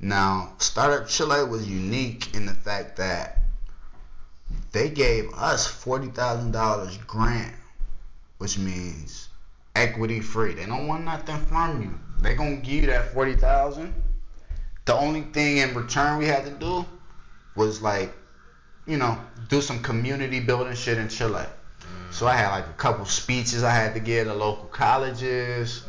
Now, 0.00 0.54
Startup 0.58 1.06
Chile 1.06 1.44
was 1.44 1.68
unique 1.68 2.34
in 2.34 2.46
the 2.46 2.54
fact 2.54 2.96
that 2.96 3.42
they 4.72 4.88
gave 4.88 5.32
us 5.34 5.66
forty 5.66 6.08
thousand 6.08 6.52
dollars 6.52 6.96
grant, 7.06 7.54
which 8.38 8.56
means 8.56 9.28
equity 9.76 10.20
free. 10.20 10.54
They 10.54 10.64
don't 10.64 10.86
want 10.86 11.04
nothing 11.04 11.36
from 11.36 11.82
you. 11.82 12.00
They 12.20 12.34
gonna 12.34 12.56
give 12.56 12.84
you 12.84 12.86
that 12.86 13.12
forty 13.12 13.34
thousand. 13.34 13.92
The 14.86 14.94
only 14.94 15.20
thing 15.20 15.58
in 15.58 15.74
return 15.74 16.18
we 16.18 16.24
had 16.24 16.44
to 16.44 16.50
do 16.50 16.86
was 17.54 17.82
like, 17.82 18.14
you 18.86 18.96
know, 18.96 19.18
do 19.48 19.60
some 19.60 19.82
community 19.82 20.40
building 20.40 20.74
shit 20.74 20.98
in 20.98 21.08
Chile. 21.08 21.44
Mm. 21.80 22.12
So 22.12 22.26
I 22.26 22.34
had 22.34 22.50
like 22.50 22.66
a 22.66 22.72
couple 22.74 23.04
speeches 23.04 23.62
I 23.62 23.70
had 23.70 23.94
to 23.94 24.00
give 24.00 24.26
to 24.26 24.34
local 24.34 24.66
colleges. 24.68 25.82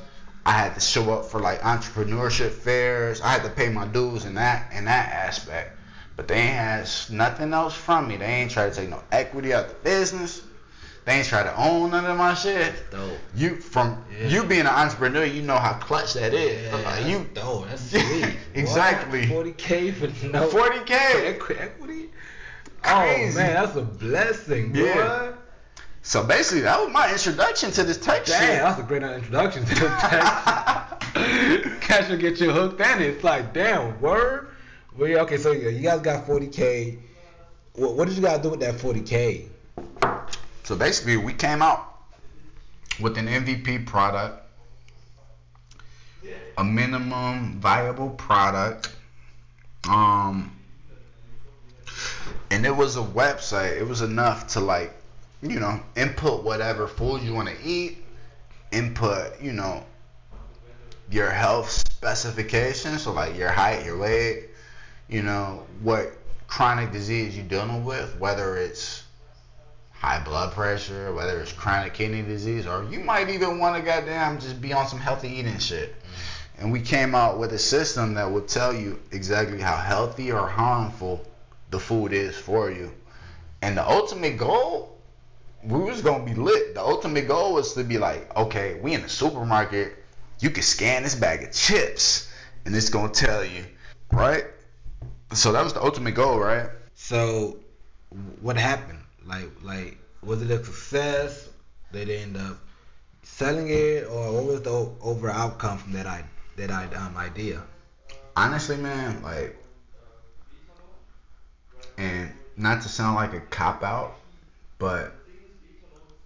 I 0.45 0.51
had 0.53 0.73
to 0.73 0.79
show 0.79 1.13
up 1.13 1.25
for 1.25 1.39
like 1.39 1.61
entrepreneurship 1.61 2.49
fairs. 2.51 3.21
I 3.21 3.29
had 3.29 3.43
to 3.43 3.49
pay 3.49 3.69
my 3.69 3.85
dues 3.87 4.25
in 4.25 4.33
that 4.35 4.71
in 4.73 4.85
that 4.85 5.11
aspect. 5.11 5.77
But 6.15 6.27
they 6.27 6.35
ain't 6.35 6.55
had 6.55 6.89
nothing 7.09 7.53
else 7.53 7.73
from 7.73 8.07
me. 8.07 8.17
They 8.17 8.25
ain't 8.25 8.51
try 8.51 8.69
to 8.69 8.75
take 8.75 8.89
no 8.89 9.01
equity 9.11 9.53
out 9.53 9.69
the 9.69 9.75
business. 9.75 10.41
They 11.05 11.13
ain't 11.13 11.25
try 11.27 11.41
to 11.41 11.55
own 11.55 11.91
none 11.91 12.05
of 12.05 12.15
my 12.17 12.35
shit. 12.35 12.91
Dope. 12.91 13.17
You 13.35 13.55
from 13.55 14.03
Yeah. 14.19 14.27
you 14.27 14.43
being 14.43 14.61
an 14.61 14.67
entrepreneur, 14.67 15.23
you 15.25 15.41
know 15.41 15.57
how 15.57 15.73
clutch 15.73 16.13
that 16.13 16.33
is. 16.33 16.63
Yeah, 16.67 16.75
Like, 16.75 16.83
that's 16.85 17.05
you 17.07 17.27
dope. 17.33 17.67
That's 17.69 17.81
sweet. 17.89 18.35
Exactly. 18.53 19.25
Forty 19.27 19.53
k 19.53 19.91
for 19.91 20.07
no 20.27 20.47
40K. 20.49 20.87
for 21.11 21.53
equi- 21.53 22.09
equity. 22.83 23.31
Oh 23.31 23.35
man, 23.35 23.53
that's 23.53 23.75
a 23.75 23.81
blessing, 23.81 24.71
boy. 24.71 24.79
Yeah. 24.79 25.33
So 26.03 26.23
basically, 26.23 26.61
that 26.61 26.79
was 26.79 26.91
my 26.91 27.11
introduction 27.11 27.71
to 27.71 27.83
this 27.83 27.97
tech 27.97 28.25
Damn, 28.25 28.41
shit. 28.41 28.59
that's 28.61 28.79
a 28.79 28.83
great 28.83 29.03
introduction 29.03 29.63
to 29.65 29.75
the 29.75 29.87
tech. 29.99 31.81
Cash 31.81 32.09
will 32.09 32.17
get 32.17 32.39
you 32.39 32.51
hooked 32.51 32.81
and 32.81 33.01
It's 33.01 33.23
like, 33.23 33.53
damn, 33.53 33.99
word. 34.01 34.47
Well, 34.97 35.09
yeah, 35.09 35.21
okay, 35.21 35.37
so 35.37 35.51
yeah, 35.51 35.69
you 35.69 35.81
guys 35.81 36.01
got 36.01 36.25
40k. 36.25 36.97
What, 37.75 37.95
what 37.95 38.07
did 38.07 38.17
you 38.17 38.23
guys 38.23 38.39
do 38.41 38.49
with 38.49 38.59
that 38.61 38.75
40k? 38.75 39.47
So 40.63 40.75
basically, 40.75 41.17
we 41.17 41.33
came 41.33 41.61
out 41.61 41.99
with 42.99 43.17
an 43.17 43.27
MVP 43.27 43.85
product, 43.85 44.43
a 46.57 46.63
minimum 46.63 47.59
viable 47.59 48.11
product, 48.11 48.91
um, 49.87 50.51
and 52.51 52.65
it 52.65 52.75
was 52.75 52.97
a 52.97 53.01
website. 53.01 53.77
It 53.77 53.87
was 53.87 54.01
enough 54.01 54.47
to 54.49 54.59
like, 54.59 54.93
you 55.41 55.59
know, 55.59 55.79
input 55.95 56.43
whatever 56.43 56.85
food 56.85 57.23
you 57.23 57.33
want 57.33 57.47
to 57.47 57.55
eat, 57.63 58.03
input, 58.71 59.41
you 59.41 59.53
know, 59.53 59.85
your 61.09 61.29
health 61.29 61.69
specifications, 61.71 63.03
so 63.03 63.13
like 63.13 63.37
your 63.37 63.49
height, 63.49 63.85
your 63.85 63.97
weight, 63.97 64.49
you 65.07 65.23
know, 65.23 65.65
what 65.81 66.11
chronic 66.47 66.91
disease 66.91 67.35
you're 67.35 67.45
dealing 67.45 67.85
with, 67.85 68.19
whether 68.19 68.57
it's 68.57 69.03
high 69.93 70.21
blood 70.21 70.51
pressure, 70.51 71.13
whether 71.13 71.39
it's 71.39 71.53
chronic 71.53 71.93
kidney 71.93 72.21
disease, 72.21 72.67
or 72.67 72.83
you 72.91 72.99
might 72.99 73.29
even 73.29 73.59
want 73.59 73.77
to 73.77 73.81
goddamn 73.81 74.39
just 74.39 74.61
be 74.61 74.73
on 74.73 74.87
some 74.87 74.99
healthy 74.99 75.29
eating 75.29 75.57
shit. 75.57 75.95
Mm-hmm. 75.95 76.61
And 76.61 76.71
we 76.71 76.81
came 76.81 77.15
out 77.15 77.39
with 77.39 77.53
a 77.53 77.57
system 77.57 78.13
that 78.15 78.29
would 78.29 78.49
tell 78.49 78.73
you 78.73 78.99
exactly 79.11 79.61
how 79.61 79.77
healthy 79.77 80.31
or 80.33 80.47
harmful 80.47 81.25
the 81.71 81.79
food 81.79 82.13
is 82.13 82.37
for 82.37 82.69
you. 82.69 82.93
And 83.61 83.77
the 83.77 83.87
ultimate 83.87 84.37
goal, 84.37 84.97
we 85.63 85.79
was 85.79 86.01
gonna 86.01 86.23
be 86.23 86.33
lit. 86.33 86.75
The 86.75 86.81
ultimate 86.81 87.27
goal 87.27 87.53
was 87.53 87.73
to 87.73 87.83
be 87.83 87.97
like, 87.97 88.35
okay, 88.35 88.79
we 88.81 88.93
in 88.93 89.01
the 89.01 89.09
supermarket, 89.09 90.03
you 90.39 90.49
can 90.49 90.63
scan 90.63 91.03
this 91.03 91.15
bag 91.15 91.43
of 91.43 91.51
chips, 91.51 92.31
and 92.65 92.75
it's 92.75 92.89
gonna 92.89 93.09
tell 93.09 93.43
you, 93.43 93.65
right? 94.11 94.45
So 95.33 95.51
that 95.51 95.63
was 95.63 95.73
the 95.73 95.81
ultimate 95.81 96.15
goal, 96.15 96.39
right? 96.39 96.69
So, 96.95 97.57
what 98.41 98.57
happened? 98.57 98.99
Like, 99.25 99.49
like, 99.63 99.97
was 100.23 100.41
it 100.41 100.51
a 100.51 100.63
success? 100.63 101.49
Did 101.93 102.07
they 102.07 102.17
end 102.17 102.37
up 102.37 102.57
selling 103.23 103.69
it, 103.69 104.07
or 104.07 104.33
what 104.33 104.45
was 104.45 104.61
the 104.61 104.89
overall 105.01 105.35
outcome 105.35 105.77
from 105.77 105.93
that 105.93 106.05
I 106.07 106.23
that 106.57 106.71
I 106.71 106.85
um 106.95 107.15
idea? 107.17 107.63
honestly, 108.35 108.77
man, 108.77 109.21
like, 109.21 109.57
and 112.01 112.31
not 112.57 112.81
to 112.81 112.89
sound 112.89 113.15
like 113.15 113.33
a 113.33 113.39
cop 113.39 113.83
out, 113.83 114.15
but 114.79 115.13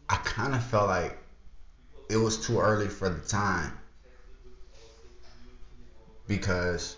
I 0.09 0.15
kind 0.17 0.55
of 0.55 0.63
felt 0.63 0.87
like 0.87 1.17
it 2.09 2.15
was 2.15 2.45
too 2.45 2.59
early 2.59 2.87
for 2.87 3.09
the 3.09 3.19
time 3.27 3.77
because 6.27 6.95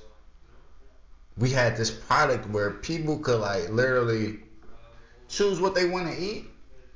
we 1.38 1.50
had 1.50 1.76
this 1.76 1.90
product 1.90 2.48
where 2.50 2.72
people 2.72 3.18
could 3.18 3.40
like 3.40 3.70
literally 3.70 4.40
choose 5.28 5.60
what 5.60 5.74
they 5.74 5.86
want 5.86 6.08
to 6.08 6.22
eat 6.22 6.46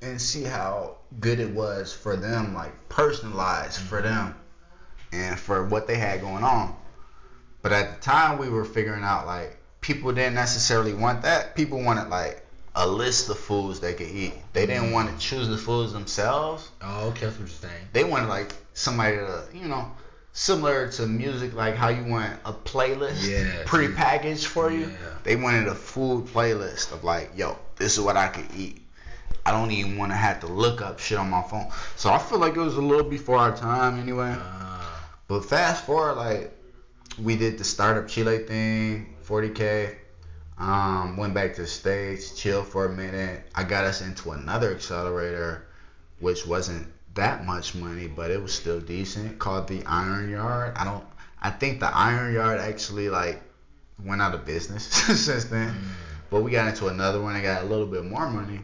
and 0.03 0.21
see 0.21 0.43
how 0.43 0.97
good 1.19 1.39
it 1.39 1.49
was 1.51 1.91
for 1.93 2.15
them, 2.15 2.53
like 2.53 2.89
personalized 2.89 3.79
for 3.79 4.01
mm-hmm. 4.01 4.07
them 4.07 4.35
and 5.13 5.39
for 5.39 5.65
what 5.65 5.87
they 5.87 5.97
had 5.97 6.21
going 6.21 6.43
on. 6.43 6.75
But 7.63 7.71
at 7.71 7.95
the 7.95 8.01
time, 8.01 8.37
we 8.37 8.49
were 8.49 8.65
figuring 8.65 9.03
out 9.03 9.25
like 9.25 9.60
people 9.81 10.11
didn't 10.13 10.35
necessarily 10.35 10.93
want 10.93 11.21
that. 11.23 11.55
People 11.55 11.81
wanted 11.83 12.07
like 12.09 12.45
a 12.75 12.87
list 12.87 13.29
of 13.29 13.37
foods 13.37 13.79
they 13.79 13.93
could 13.93 14.07
eat. 14.07 14.33
They 14.53 14.65
didn't 14.65 14.91
want 14.91 15.09
to 15.11 15.17
choose 15.17 15.47
the 15.49 15.57
foods 15.57 15.91
themselves. 15.93 16.69
Oh, 16.81 17.09
okay, 17.09 17.25
that's 17.25 17.33
what 17.37 17.39
you're 17.39 17.47
saying. 17.49 17.87
They 17.91 18.03
wanted 18.03 18.27
like 18.29 18.53
somebody 18.73 19.17
to, 19.17 19.43
you 19.53 19.67
know, 19.67 19.91
similar 20.33 20.89
to 20.93 21.05
music, 21.07 21.53
like 21.53 21.75
how 21.75 21.89
you 21.89 22.05
want 22.05 22.31
a 22.45 22.53
playlist 22.53 23.27
Yeah. 23.27 23.63
pre-packaged 23.65 24.45
for 24.47 24.71
you. 24.71 24.85
Yeah. 24.85 24.95
They 25.23 25.35
wanted 25.35 25.67
a 25.67 25.75
food 25.75 26.25
playlist 26.27 26.93
of 26.93 27.03
like, 27.03 27.31
yo, 27.35 27.57
this 27.75 27.93
is 27.97 28.01
what 28.01 28.15
I 28.15 28.27
could 28.29 28.47
eat. 28.55 28.77
I 29.45 29.51
don't 29.51 29.71
even 29.71 29.97
want 29.97 30.11
to 30.11 30.15
have 30.15 30.39
to 30.41 30.47
look 30.47 30.81
up 30.81 30.99
shit 30.99 31.17
on 31.17 31.29
my 31.29 31.41
phone. 31.41 31.67
So 31.95 32.11
I 32.11 32.19
feel 32.19 32.37
like 32.37 32.55
it 32.55 32.59
was 32.59 32.77
a 32.77 32.81
little 32.81 33.09
before 33.09 33.37
our 33.37 33.55
time 33.57 33.99
anyway. 33.99 34.35
Ah, 34.37 35.09
But 35.27 35.43
fast 35.43 35.85
forward, 35.85 36.13
like 36.13 36.55
we 37.21 37.35
did 37.35 37.57
the 37.57 37.63
startup 37.63 38.07
Chile 38.07 38.37
thing, 38.39 39.15
40k. 39.31 39.95
Um, 40.57 41.17
went 41.17 41.33
back 41.33 41.55
to 41.55 41.61
the 41.61 41.67
states, 41.67 42.35
chilled 42.39 42.67
for 42.67 42.85
a 42.85 42.89
minute. 42.89 43.43
I 43.55 43.63
got 43.63 43.83
us 43.85 44.01
into 44.01 44.31
another 44.31 44.71
accelerator, 44.71 45.65
which 46.19 46.45
wasn't 46.45 46.87
that 47.15 47.45
much 47.45 47.73
money, 47.73 48.07
but 48.07 48.29
it 48.29 48.41
was 48.41 48.53
still 48.53 48.79
decent. 48.79 49.39
Called 49.39 49.67
the 49.67 49.83
Iron 49.85 50.29
Yard. 50.29 50.73
I 50.75 50.83
don't. 50.83 51.03
I 51.41 51.49
think 51.49 51.79
the 51.79 51.87
Iron 51.87 52.33
Yard 52.33 52.59
actually 52.59 53.09
like 53.09 53.41
went 54.05 54.21
out 54.21 54.35
of 54.35 54.45
business 54.45 54.83
since 54.85 55.45
then. 55.45 55.73
But 56.29 56.41
we 56.43 56.51
got 56.51 56.67
into 56.67 56.87
another 56.87 57.19
one 57.21 57.33
and 57.35 57.43
got 57.43 57.63
a 57.63 57.65
little 57.65 57.87
bit 57.87 58.05
more 58.05 58.29
money. 58.29 58.59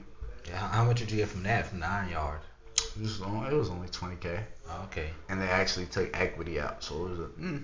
yeah. 0.48 0.58
How, 0.58 0.68
how 0.68 0.84
much 0.86 1.00
did 1.00 1.10
you 1.10 1.18
get 1.18 1.30
from 1.30 1.44
that 1.44 1.66
from 1.68 1.80
the 1.80 1.88
Iron 1.88 2.10
Yard? 2.10 2.40
It 2.96 3.02
was 3.02 3.22
only, 3.22 3.48
it 3.50 3.54
was 3.58 3.70
only 3.70 3.88
20k, 3.88 4.40
Oh, 4.70 4.82
okay. 4.86 5.10
and 5.30 5.42
they 5.42 5.48
actually 5.48 5.88
took 5.88 6.16
equity 6.20 6.60
out, 6.60 6.84
so 6.84 7.06
it 7.06 7.10
was 7.10 7.20
a. 7.20 7.24
Mm, 7.24 7.64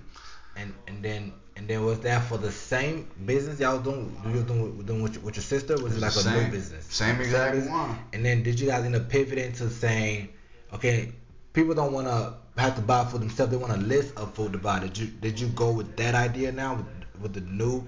And 0.56 0.74
and 0.88 1.02
then 1.04 1.32
and 1.56 1.68
then 1.68 1.84
was 1.84 2.00
that 2.00 2.24
for 2.24 2.38
the 2.38 2.50
same 2.50 3.08
business 3.24 3.60
y'all 3.60 3.78
doing? 3.78 4.16
You 4.26 4.42
doing, 4.42 4.76
with- 4.76 4.86
doing 4.86 5.02
with, 5.02 5.14
your, 5.14 5.22
with 5.24 5.36
your 5.36 5.42
sister? 5.42 5.74
Was 5.78 5.96
it 5.96 6.00
like 6.00 6.10
a 6.10 6.20
same, 6.20 6.44
new 6.44 6.50
business? 6.50 6.84
Same 6.86 7.20
exact 7.20 7.52
business? 7.54 7.70
one. 7.72 7.98
And 8.12 8.24
then 8.24 8.42
did 8.42 8.58
you 8.60 8.66
guys 8.68 8.84
end 8.84 8.96
up 8.96 9.08
pivoting 9.08 9.52
to 9.54 9.70
saying, 9.70 10.28
okay, 10.72 11.12
people 11.52 11.74
don't 11.74 11.92
want 11.92 12.06
to 12.08 12.34
have 12.60 12.74
to 12.76 12.82
buy 12.82 13.04
for 13.04 13.18
themselves; 13.18 13.50
they 13.52 13.56
want 13.56 13.72
a 13.72 13.76
list 13.84 14.16
of 14.16 14.34
food 14.34 14.52
to 14.52 14.58
buy. 14.58 14.80
Did 14.80 14.96
you 14.98 15.06
did 15.06 15.38
you 15.40 15.48
go 15.48 15.70
with 15.72 15.96
that 15.96 16.14
idea 16.14 16.52
now 16.52 16.74
with 16.76 16.86
with 17.20 17.32
the 17.34 17.40
new 17.42 17.86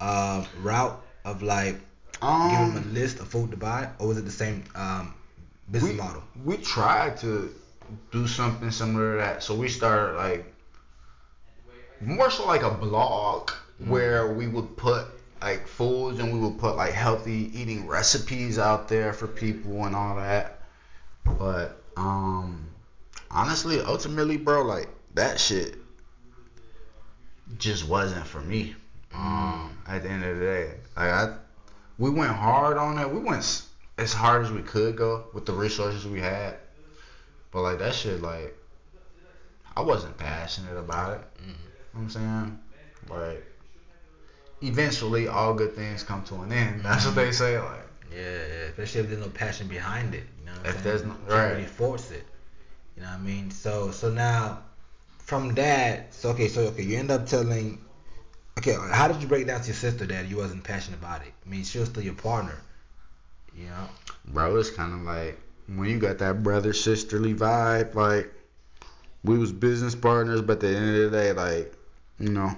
uh, 0.00 0.44
route 0.62 1.02
of 1.24 1.42
like 1.42 1.76
giving 2.20 2.74
them 2.74 2.76
a 2.76 2.80
Um, 2.80 2.94
list 2.94 3.20
of 3.20 3.28
food 3.28 3.50
to 3.50 3.56
buy, 3.56 3.90
or 3.98 4.08
was 4.08 4.18
it 4.18 4.24
the 4.24 4.30
same 4.30 4.64
um, 4.74 5.14
business 5.70 5.92
we, 5.92 5.96
model? 5.98 6.22
we 6.44 6.56
tried 6.58 7.16
to 7.18 7.54
do 8.10 8.26
something 8.26 8.70
similar 8.70 9.12
to 9.12 9.18
that. 9.18 9.42
So 9.42 9.54
we 9.54 9.68
started 9.68 10.16
like 10.16 10.52
more 12.00 12.30
so 12.30 12.46
like 12.46 12.62
a 12.62 12.70
blog 12.70 13.50
where 13.86 14.32
we 14.32 14.48
would 14.48 14.76
put 14.76 15.06
like 15.40 15.66
foods 15.66 16.18
and 16.18 16.32
we 16.32 16.38
would 16.38 16.58
put 16.58 16.76
like 16.76 16.92
healthy 16.92 17.50
eating 17.58 17.86
recipes 17.86 18.58
out 18.58 18.88
there 18.88 19.12
for 19.12 19.26
people 19.26 19.84
and 19.84 19.94
all 19.94 20.16
that. 20.16 20.60
But 21.24 21.82
um 21.96 22.66
honestly, 23.30 23.80
ultimately, 23.80 24.36
bro, 24.36 24.62
like 24.62 24.88
that 25.14 25.38
shit 25.38 25.76
just 27.58 27.88
wasn't 27.88 28.26
for 28.26 28.40
me. 28.40 28.74
Um, 29.14 29.78
at 29.86 30.02
the 30.02 30.10
end 30.10 30.24
of 30.24 30.38
the 30.38 30.44
day, 30.44 30.70
like 30.96 31.10
I, 31.10 31.36
we 31.98 32.10
went 32.10 32.32
hard 32.32 32.76
on 32.76 32.98
it. 32.98 33.10
We 33.10 33.20
went 33.20 33.62
as 33.98 34.12
hard 34.12 34.44
as 34.44 34.52
we 34.52 34.62
could 34.62 34.96
go 34.96 35.26
with 35.32 35.46
the 35.46 35.52
resources 35.52 36.06
we 36.06 36.20
had. 36.20 36.56
But 37.50 37.62
like 37.62 37.78
that 37.78 37.94
shit, 37.94 38.20
like 38.20 38.54
I 39.76 39.80
wasn't 39.80 40.16
passionate 40.18 40.76
about 40.76 41.20
it. 41.20 41.20
You 41.96 42.02
know 42.02 42.08
what 42.08 42.16
I'm 42.16 42.58
saying? 42.58 42.58
Like 43.08 43.46
eventually, 44.62 45.28
all 45.28 45.54
good 45.54 45.74
things 45.74 46.02
come 46.02 46.22
to 46.24 46.36
an 46.42 46.52
end. 46.52 46.82
That's 46.82 47.06
what 47.06 47.14
they 47.14 47.28
mm-hmm. 47.28 47.32
say. 47.32 47.58
Like 47.58 47.86
Yeah, 48.12 48.20
yeah, 48.22 48.64
especially 48.70 49.00
if 49.02 49.08
there's 49.08 49.20
no 49.20 49.30
passion 49.30 49.68
behind 49.68 50.14
it. 50.14 50.24
You 50.40 50.46
know 50.46 50.52
what 50.60 50.66
If 50.66 50.76
I'm 50.78 50.82
there's 50.82 51.00
saying? 51.02 51.12
no- 51.12 51.16
You 51.16 51.34
can't 51.36 51.42
right. 51.44 51.50
really 51.52 51.66
force 51.66 52.10
it. 52.10 52.26
You 52.96 53.02
know 53.02 53.08
what 53.08 53.18
I 53.18 53.22
mean? 53.22 53.50
So 53.50 53.90
so 53.90 54.10
now 54.10 54.62
from 55.18 55.54
that, 55.54 56.14
so 56.14 56.30
okay, 56.30 56.48
so 56.48 56.62
okay, 56.68 56.82
you 56.82 56.98
end 56.98 57.10
up 57.10 57.26
telling 57.26 57.78
okay, 58.58 58.74
how 58.92 59.08
did 59.08 59.20
you 59.22 59.28
break 59.28 59.46
down 59.46 59.60
to 59.60 59.66
your 59.66 59.74
sister 59.76 60.06
that 60.06 60.28
you 60.28 60.36
wasn't 60.36 60.64
passionate 60.64 60.98
about 60.98 61.22
it? 61.22 61.32
I 61.44 61.48
mean, 61.48 61.64
she 61.64 61.78
was 61.78 61.88
still 61.88 62.02
your 62.02 62.14
partner. 62.14 62.56
You 63.54 63.66
know? 63.66 63.88
bro, 64.26 64.56
it's 64.56 64.70
kind 64.70 64.92
of 64.92 65.00
like 65.02 65.38
when 65.66 65.88
you 65.88 65.98
got 65.98 66.18
that 66.18 66.42
brother 66.42 66.72
sisterly 66.72 67.34
vibe. 67.34 67.94
Like 67.94 68.32
we 69.24 69.38
was 69.38 69.52
business 69.52 69.94
partners, 69.94 70.42
but 70.42 70.54
at 70.54 70.60
the 70.60 70.68
end 70.76 70.96
of 70.96 71.10
the 71.10 71.18
day, 71.18 71.32
like 71.32 71.75
you 72.18 72.30
know, 72.30 72.50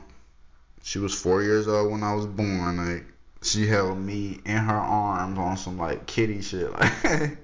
she 0.83 0.99
was 0.99 1.15
four 1.15 1.43
years 1.43 1.69
old 1.69 1.93
when 1.93 2.03
I 2.03 2.15
was 2.15 2.27
born. 2.27 2.77
Like 2.77 3.05
she 3.43 3.67
held 3.67 3.99
me 3.99 4.41
in 4.45 4.57
her 4.57 4.75
arms 4.75 5.39
on 5.39 5.57
some 5.57 5.79
like 5.79 6.07
kitty 6.07 6.41
shit. 6.43 6.71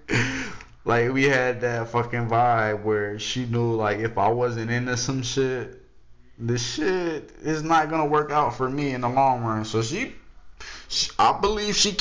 Like 0.87 1.07
like 1.07 1.13
we 1.15 1.25
had 1.25 1.63
that 1.63 1.89
fucking 1.89 2.29
vibe 2.29 2.83
where 2.83 3.19
she 3.19 3.47
knew 3.47 3.75
like 3.75 4.01
if 4.01 4.19
I 4.19 4.29
wasn't 4.29 4.71
into 4.71 4.99
some 4.99 5.23
shit, 5.23 5.81
this 6.39 6.75
shit 6.75 7.33
is 7.43 7.63
not 7.63 7.89
gonna 7.89 8.05
work 8.05 8.31
out 8.31 8.55
for 8.55 8.69
me 8.69 8.93
in 8.93 9.01
the 9.01 9.09
long 9.09 9.43
run. 9.43 9.65
So 9.65 9.81
she 9.83 10.15
Sh- 10.89 11.11
I 11.19 11.39
believe 11.41 11.75
she 11.75 11.97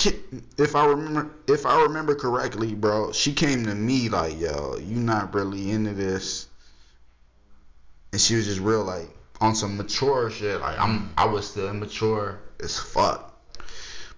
if 0.58 0.76
I 0.76 0.86
remember 0.86 1.32
if 1.48 1.66
I 1.66 1.82
remember 1.84 2.16
correctly, 2.16 2.76
bro, 2.76 3.12
she 3.12 3.34
came 3.34 3.66
to 3.66 3.74
me 3.74 4.10
like, 4.10 4.40
"Yo, 4.40 4.78
you 4.78 4.98
not 4.98 5.34
really 5.34 5.72
into 5.72 5.94
this," 5.94 6.48
and 8.12 8.22
she 8.22 8.36
was 8.36 8.46
just 8.46 8.60
real 8.60 8.84
like 8.84 9.10
on 9.44 9.56
some 9.56 9.76
mature 9.76 10.32
shit. 10.32 10.62
Like 10.62 10.80
I'm, 10.80 11.14
I 11.18 11.26
was 11.26 11.50
still 11.50 11.68
immature 11.70 12.40
as 12.62 12.80
fuck, 12.80 13.38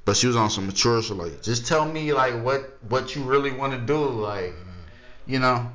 but 0.06 0.16
she 0.16 0.28
was 0.28 0.36
on 0.36 0.52
some 0.52 0.68
mature 0.68 1.02
shit. 1.02 1.18
Like, 1.18 1.42
just 1.42 1.66
tell 1.66 1.84
me 1.84 2.14
like 2.14 2.44
what 2.44 2.78
what 2.90 3.16
you 3.16 3.24
really 3.24 3.52
want 3.52 3.74
to 3.74 3.80
do, 3.80 3.98
like, 3.98 4.52
mm-hmm. 4.52 5.32
you 5.32 5.40
know. 5.40 5.72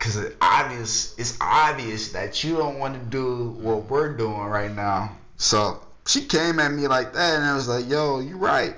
Cause 0.00 0.16
it 0.16 0.36
obvious, 0.40 1.18
it's 1.18 1.36
obvious 1.40 2.12
that 2.12 2.44
you 2.44 2.56
don't 2.56 2.78
want 2.78 2.94
to 2.94 3.00
do 3.10 3.56
what 3.60 3.90
we're 3.90 4.16
doing 4.16 4.42
right 4.42 4.72
now. 4.72 5.10
So 5.38 5.80
she 6.06 6.24
came 6.24 6.60
at 6.60 6.72
me 6.72 6.86
like 6.86 7.12
that, 7.14 7.36
and 7.36 7.44
I 7.44 7.54
was 7.54 7.66
like, 7.66 7.88
"Yo, 7.88 8.20
you 8.20 8.36
right. 8.36 8.76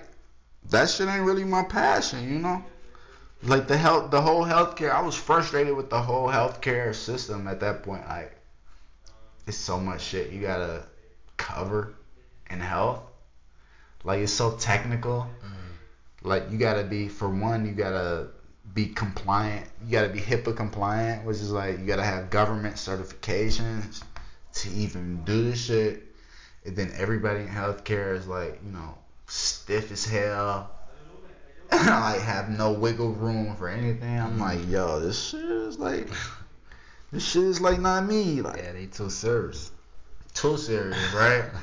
That 0.71 0.89
shit 0.89 1.09
ain't 1.09 1.25
really 1.25 1.45
my 1.45 1.63
passion, 1.63 2.27
you 2.33 2.39
know." 2.39 2.65
Like 3.43 3.69
the 3.69 3.77
health, 3.77 4.11
the 4.11 4.21
whole 4.21 4.45
healthcare. 4.45 4.93
I 4.93 5.03
was 5.03 5.15
frustrated 5.15 5.77
with 5.77 5.91
the 5.91 6.01
whole 6.01 6.29
healthcare 6.29 6.95
system 6.95 7.47
at 7.49 7.61
that 7.61 7.83
point. 7.83 8.07
Like, 8.09 8.40
it's 9.51 9.59
so 9.59 9.79
much 9.81 10.01
shit 10.01 10.31
you 10.31 10.41
gotta 10.41 10.85
cover 11.37 11.93
in 12.51 12.61
health. 12.61 13.03
Like 14.05 14.21
it's 14.21 14.33
so 14.33 14.53
technical. 14.53 15.27
Like 16.23 16.51
you 16.53 16.59
gotta 16.59 16.85
be 16.85 17.09
for 17.09 17.29
one, 17.29 17.67
you 17.67 17.73
gotta 17.73 18.29
be 18.75 18.87
compliant. 18.87 19.67
You 19.85 19.91
gotta 19.91 20.09
be 20.11 20.21
HIPAA 20.21 20.57
compliant, 20.57 21.25
which 21.27 21.39
is 21.39 21.51
like 21.51 21.81
you 21.81 21.87
gotta 21.87 22.05
have 22.05 22.31
government 22.31 22.77
certifications 22.77 24.03
to 24.55 24.71
even 24.71 25.25
do 25.25 25.43
this 25.51 25.65
shit. 25.65 26.05
and 26.65 26.77
then 26.77 26.93
everybody 26.97 27.41
in 27.41 27.49
healthcare 27.49 28.15
is 28.15 28.27
like, 28.29 28.61
you 28.65 28.71
know, 28.71 28.97
stiff 29.27 29.91
as 29.91 30.05
hell. 30.05 30.71
like 31.73 32.21
have 32.21 32.51
no 32.51 32.73
wiggle 32.73 33.13
room 33.13 33.57
for 33.57 33.69
anything. 33.69 34.19
I'm 34.21 34.33
Mm-hmm. 34.33 34.41
like, 34.41 34.69
yo, 34.69 35.01
this 35.01 35.19
shit 35.31 35.41
is 35.45 35.79
like, 35.79 36.09
this 37.13 37.27
shit 37.29 37.45
is 37.45 37.61
like 37.61 37.81
not 37.81 38.07
me. 38.07 38.41
Like, 38.43 38.57
Yeah, 38.57 38.73
they 38.73 38.87
too 38.87 39.11
serious. 39.11 39.71
too 40.35 40.57
serious, 40.57 40.97
right? 41.15 41.45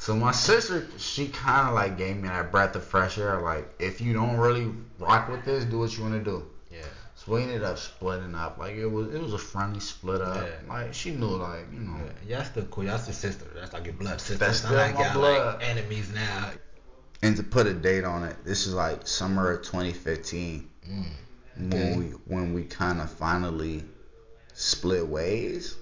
So 0.00 0.14
my 0.14 0.30
sister, 0.30 0.86
she 0.96 1.26
kind 1.26 1.66
of 1.68 1.74
like 1.74 1.98
gave 1.98 2.16
me 2.16 2.28
that 2.28 2.52
breath 2.52 2.76
of 2.76 2.84
fresh 2.84 3.18
air. 3.18 3.40
Like, 3.40 3.68
if 3.80 4.00
you 4.00 4.12
don't 4.12 4.36
really 4.36 4.72
rock 5.00 5.28
with 5.28 5.44
this, 5.44 5.64
do 5.64 5.80
what 5.80 5.96
you 5.96 6.04
want 6.04 6.24
to 6.24 6.30
do. 6.30 6.46
Yeah. 6.70 6.82
So 7.16 7.32
we 7.32 7.42
ended 7.42 7.64
up 7.64 7.78
splitting 7.78 8.32
up. 8.36 8.58
Like 8.58 8.76
it 8.76 8.86
was, 8.86 9.12
it 9.12 9.20
was 9.20 9.32
a 9.32 9.38
friendly 9.38 9.80
split 9.80 10.20
up. 10.20 10.36
Yeah. 10.46 10.72
Like 10.72 10.94
she 10.94 11.10
knew, 11.10 11.26
like 11.26 11.66
you 11.72 11.80
know, 11.80 11.96
Yeah, 12.28 12.36
y'all 12.36 12.44
still 12.44 12.64
cool. 12.66 12.84
Y'all 12.84 12.98
still 12.98 13.12
sister. 13.12 13.46
That's 13.56 13.72
like 13.72 13.86
your 13.86 13.94
blood 13.94 14.20
sister. 14.20 14.36
That's 14.36 14.62
not 14.62 14.68
still 14.68 14.78
like 14.78 14.94
my 14.94 15.12
blood. 15.14 15.56
like 15.56 15.68
enemies 15.68 16.12
now. 16.14 16.50
and 17.22 17.36
to 17.36 17.42
put 17.42 17.66
a 17.66 17.74
date 17.74 18.04
on 18.04 18.22
it, 18.22 18.36
this 18.44 18.68
is 18.68 18.74
like 18.74 19.04
summer 19.04 19.50
of 19.50 19.62
2015 19.64 20.70
Mm. 20.88 21.72
when 21.72 21.98
we 21.98 22.04
when 22.26 22.54
we 22.54 22.62
kind 22.62 23.00
of 23.00 23.10
finally 23.10 23.82
split 24.58 25.06
ways. 25.06 25.76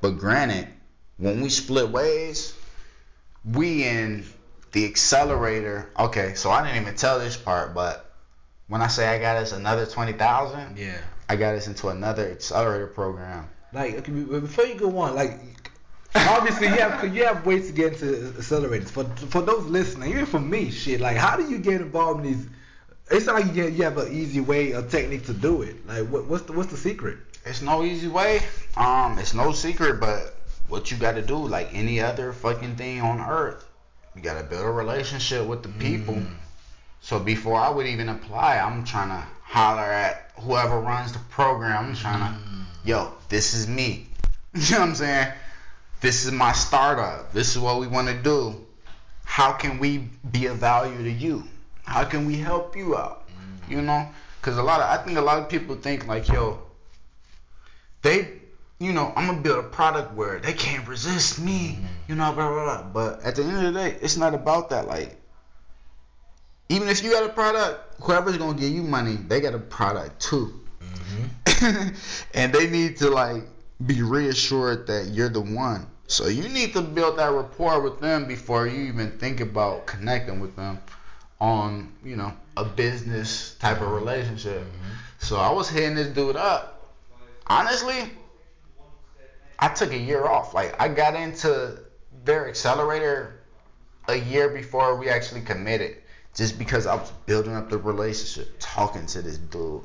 But 0.00 0.12
granted, 0.12 0.68
when 1.16 1.40
we 1.40 1.48
split 1.48 1.90
ways, 1.90 2.54
we 3.44 3.84
in 3.84 4.24
the 4.72 4.84
accelerator. 4.84 5.90
Okay, 5.98 6.34
so 6.34 6.50
I 6.50 6.64
didn't 6.64 6.82
even 6.82 6.94
tell 6.94 7.18
this 7.18 7.36
part, 7.36 7.74
but 7.74 8.14
when 8.68 8.80
I 8.80 8.86
say 8.86 9.08
I 9.08 9.18
got 9.18 9.36
us 9.36 9.52
another 9.52 9.86
twenty 9.86 10.12
thousand, 10.12 10.78
Yeah. 10.78 10.98
I 11.28 11.36
got 11.36 11.56
us 11.56 11.66
into 11.66 11.88
another 11.88 12.30
accelerator 12.30 12.86
program. 12.86 13.48
Like 13.72 13.94
okay, 13.96 14.12
before 14.12 14.64
you 14.64 14.76
go 14.76 14.96
on, 14.98 15.16
like 15.16 15.40
obviously 16.14 16.68
you 16.68 16.74
have 16.74 17.14
you 17.14 17.24
have 17.24 17.44
ways 17.44 17.66
to 17.66 17.72
get 17.72 17.94
into 17.94 18.32
accelerators. 18.38 18.88
For 18.88 19.04
for 19.26 19.42
those 19.42 19.66
listening, 19.66 20.10
even 20.10 20.26
for 20.26 20.40
me, 20.40 20.70
shit. 20.70 21.00
Like 21.00 21.16
how 21.16 21.36
do 21.36 21.50
you 21.50 21.58
get 21.58 21.80
involved 21.80 22.24
in 22.24 22.32
these? 22.32 22.46
It's 23.10 23.26
not 23.26 23.36
like 23.36 23.46
you 23.46 23.52
get, 23.52 23.72
you 23.72 23.82
have 23.84 23.96
an 23.98 24.12
easy 24.12 24.40
way 24.40 24.74
or 24.74 24.82
technique 24.82 25.24
to 25.26 25.32
do 25.32 25.62
it. 25.62 25.86
Like 25.88 26.06
what, 26.06 26.26
what's 26.26 26.44
the 26.44 26.52
what's 26.52 26.70
the 26.70 26.76
secret? 26.76 27.18
It's 27.44 27.62
no 27.62 27.82
easy 27.82 28.08
way. 28.08 28.40
Um, 28.76 29.18
it's 29.18 29.34
no 29.34 29.52
secret, 29.52 30.00
but 30.00 30.34
what 30.68 30.90
you 30.90 30.96
got 30.96 31.12
to 31.12 31.22
do, 31.22 31.36
like 31.36 31.70
any 31.72 32.00
other 32.00 32.32
fucking 32.32 32.76
thing 32.76 33.00
on 33.00 33.20
earth, 33.20 33.66
you 34.14 34.22
got 34.22 34.38
to 34.38 34.44
build 34.44 34.64
a 34.66 34.70
relationship 34.70 35.46
with 35.46 35.62
the 35.62 35.68
people. 35.80 36.14
Mm. 36.14 36.34
So 37.00 37.18
before 37.18 37.58
I 37.58 37.70
would 37.70 37.86
even 37.86 38.08
apply, 38.08 38.58
I'm 38.58 38.84
trying 38.84 39.08
to 39.08 39.24
holler 39.42 39.82
at 39.82 40.32
whoever 40.36 40.80
runs 40.80 41.12
the 41.12 41.20
program. 41.30 41.86
I'm 41.86 41.94
trying 41.94 42.20
to, 42.20 42.38
Mm. 42.38 42.64
yo, 42.84 43.12
this 43.28 43.54
is 43.54 43.68
me. 43.68 44.06
You 44.54 44.74
know 44.74 44.80
what 44.80 44.88
I'm 44.88 44.94
saying? 44.94 45.32
This 46.00 46.24
is 46.24 46.32
my 46.32 46.52
startup. 46.52 47.32
This 47.32 47.50
is 47.54 47.58
what 47.58 47.78
we 47.80 47.86
want 47.86 48.08
to 48.08 48.14
do. 48.14 48.64
How 49.24 49.52
can 49.52 49.78
we 49.78 50.08
be 50.32 50.46
of 50.46 50.56
value 50.58 50.96
to 51.02 51.10
you? 51.10 51.44
How 51.84 52.04
can 52.04 52.24
we 52.26 52.36
help 52.36 52.74
you 52.76 52.96
out? 52.96 53.28
You 53.68 53.82
know, 53.82 54.08
because 54.40 54.56
a 54.56 54.62
lot 54.62 54.80
of 54.80 54.88
I 54.88 55.02
think 55.04 55.18
a 55.18 55.20
lot 55.20 55.38
of 55.38 55.48
people 55.48 55.76
think 55.76 56.06
like, 56.06 56.28
yo, 56.28 56.58
they, 58.02 58.40
you 58.78 58.92
know, 58.92 59.12
I'm 59.16 59.26
gonna 59.26 59.40
build 59.40 59.64
a 59.64 59.68
product 59.68 60.14
where 60.14 60.38
they 60.38 60.52
can't 60.52 60.86
resist 60.86 61.40
me. 61.40 61.78
You 62.08 62.14
know, 62.14 62.32
blah 62.32 62.48
blah 62.48 62.64
blah. 62.64 62.82
But 62.92 63.22
at 63.24 63.36
the 63.36 63.42
end 63.42 63.66
of 63.66 63.72
the 63.74 63.80
day, 63.80 63.96
it's 64.00 64.16
not 64.16 64.34
about 64.34 64.70
that. 64.70 64.86
Like, 64.86 65.16
even 66.68 66.88
if 66.88 67.02
you 67.02 67.10
got 67.10 67.24
a 67.24 67.32
product, 67.32 68.02
whoever's 68.02 68.36
gonna 68.36 68.58
give 68.58 68.70
you 68.70 68.82
money, 68.82 69.16
they 69.16 69.40
got 69.40 69.54
a 69.54 69.58
product 69.58 70.20
too. 70.20 70.60
Mm-hmm. 70.80 71.88
and 72.34 72.52
they 72.52 72.68
need 72.68 72.96
to 72.98 73.10
like 73.10 73.42
be 73.86 74.02
reassured 74.02 74.86
that 74.86 75.08
you're 75.08 75.28
the 75.28 75.40
one. 75.40 75.86
So 76.06 76.28
you 76.28 76.48
need 76.48 76.72
to 76.72 76.80
build 76.80 77.18
that 77.18 77.32
rapport 77.32 77.80
with 77.80 78.00
them 78.00 78.26
before 78.26 78.66
you 78.66 78.84
even 78.84 79.10
think 79.18 79.40
about 79.40 79.86
connecting 79.86 80.40
with 80.40 80.56
them 80.56 80.78
on, 81.40 81.92
you 82.02 82.16
know, 82.16 82.32
a 82.56 82.64
business 82.64 83.54
type 83.56 83.80
of 83.80 83.90
relationship. 83.92 84.64
So 85.18 85.36
I 85.36 85.52
was 85.52 85.68
hitting 85.68 85.94
this 85.94 86.08
dude 86.08 86.36
up. 86.36 86.77
Honestly, 87.48 88.10
I 89.58 89.68
took 89.68 89.92
a 89.92 89.98
year 89.98 90.26
off. 90.26 90.54
Like 90.54 90.80
I 90.80 90.88
got 90.88 91.14
into 91.14 91.78
their 92.24 92.48
accelerator 92.48 93.40
a 94.08 94.16
year 94.16 94.48
before 94.48 94.96
we 94.96 95.08
actually 95.08 95.42
committed. 95.42 95.96
Just 96.34 96.58
because 96.58 96.86
I 96.86 96.94
was 96.94 97.10
building 97.26 97.54
up 97.54 97.68
the 97.68 97.78
relationship, 97.78 98.54
talking 98.60 99.06
to 99.06 99.22
this 99.22 99.38
dude, 99.38 99.82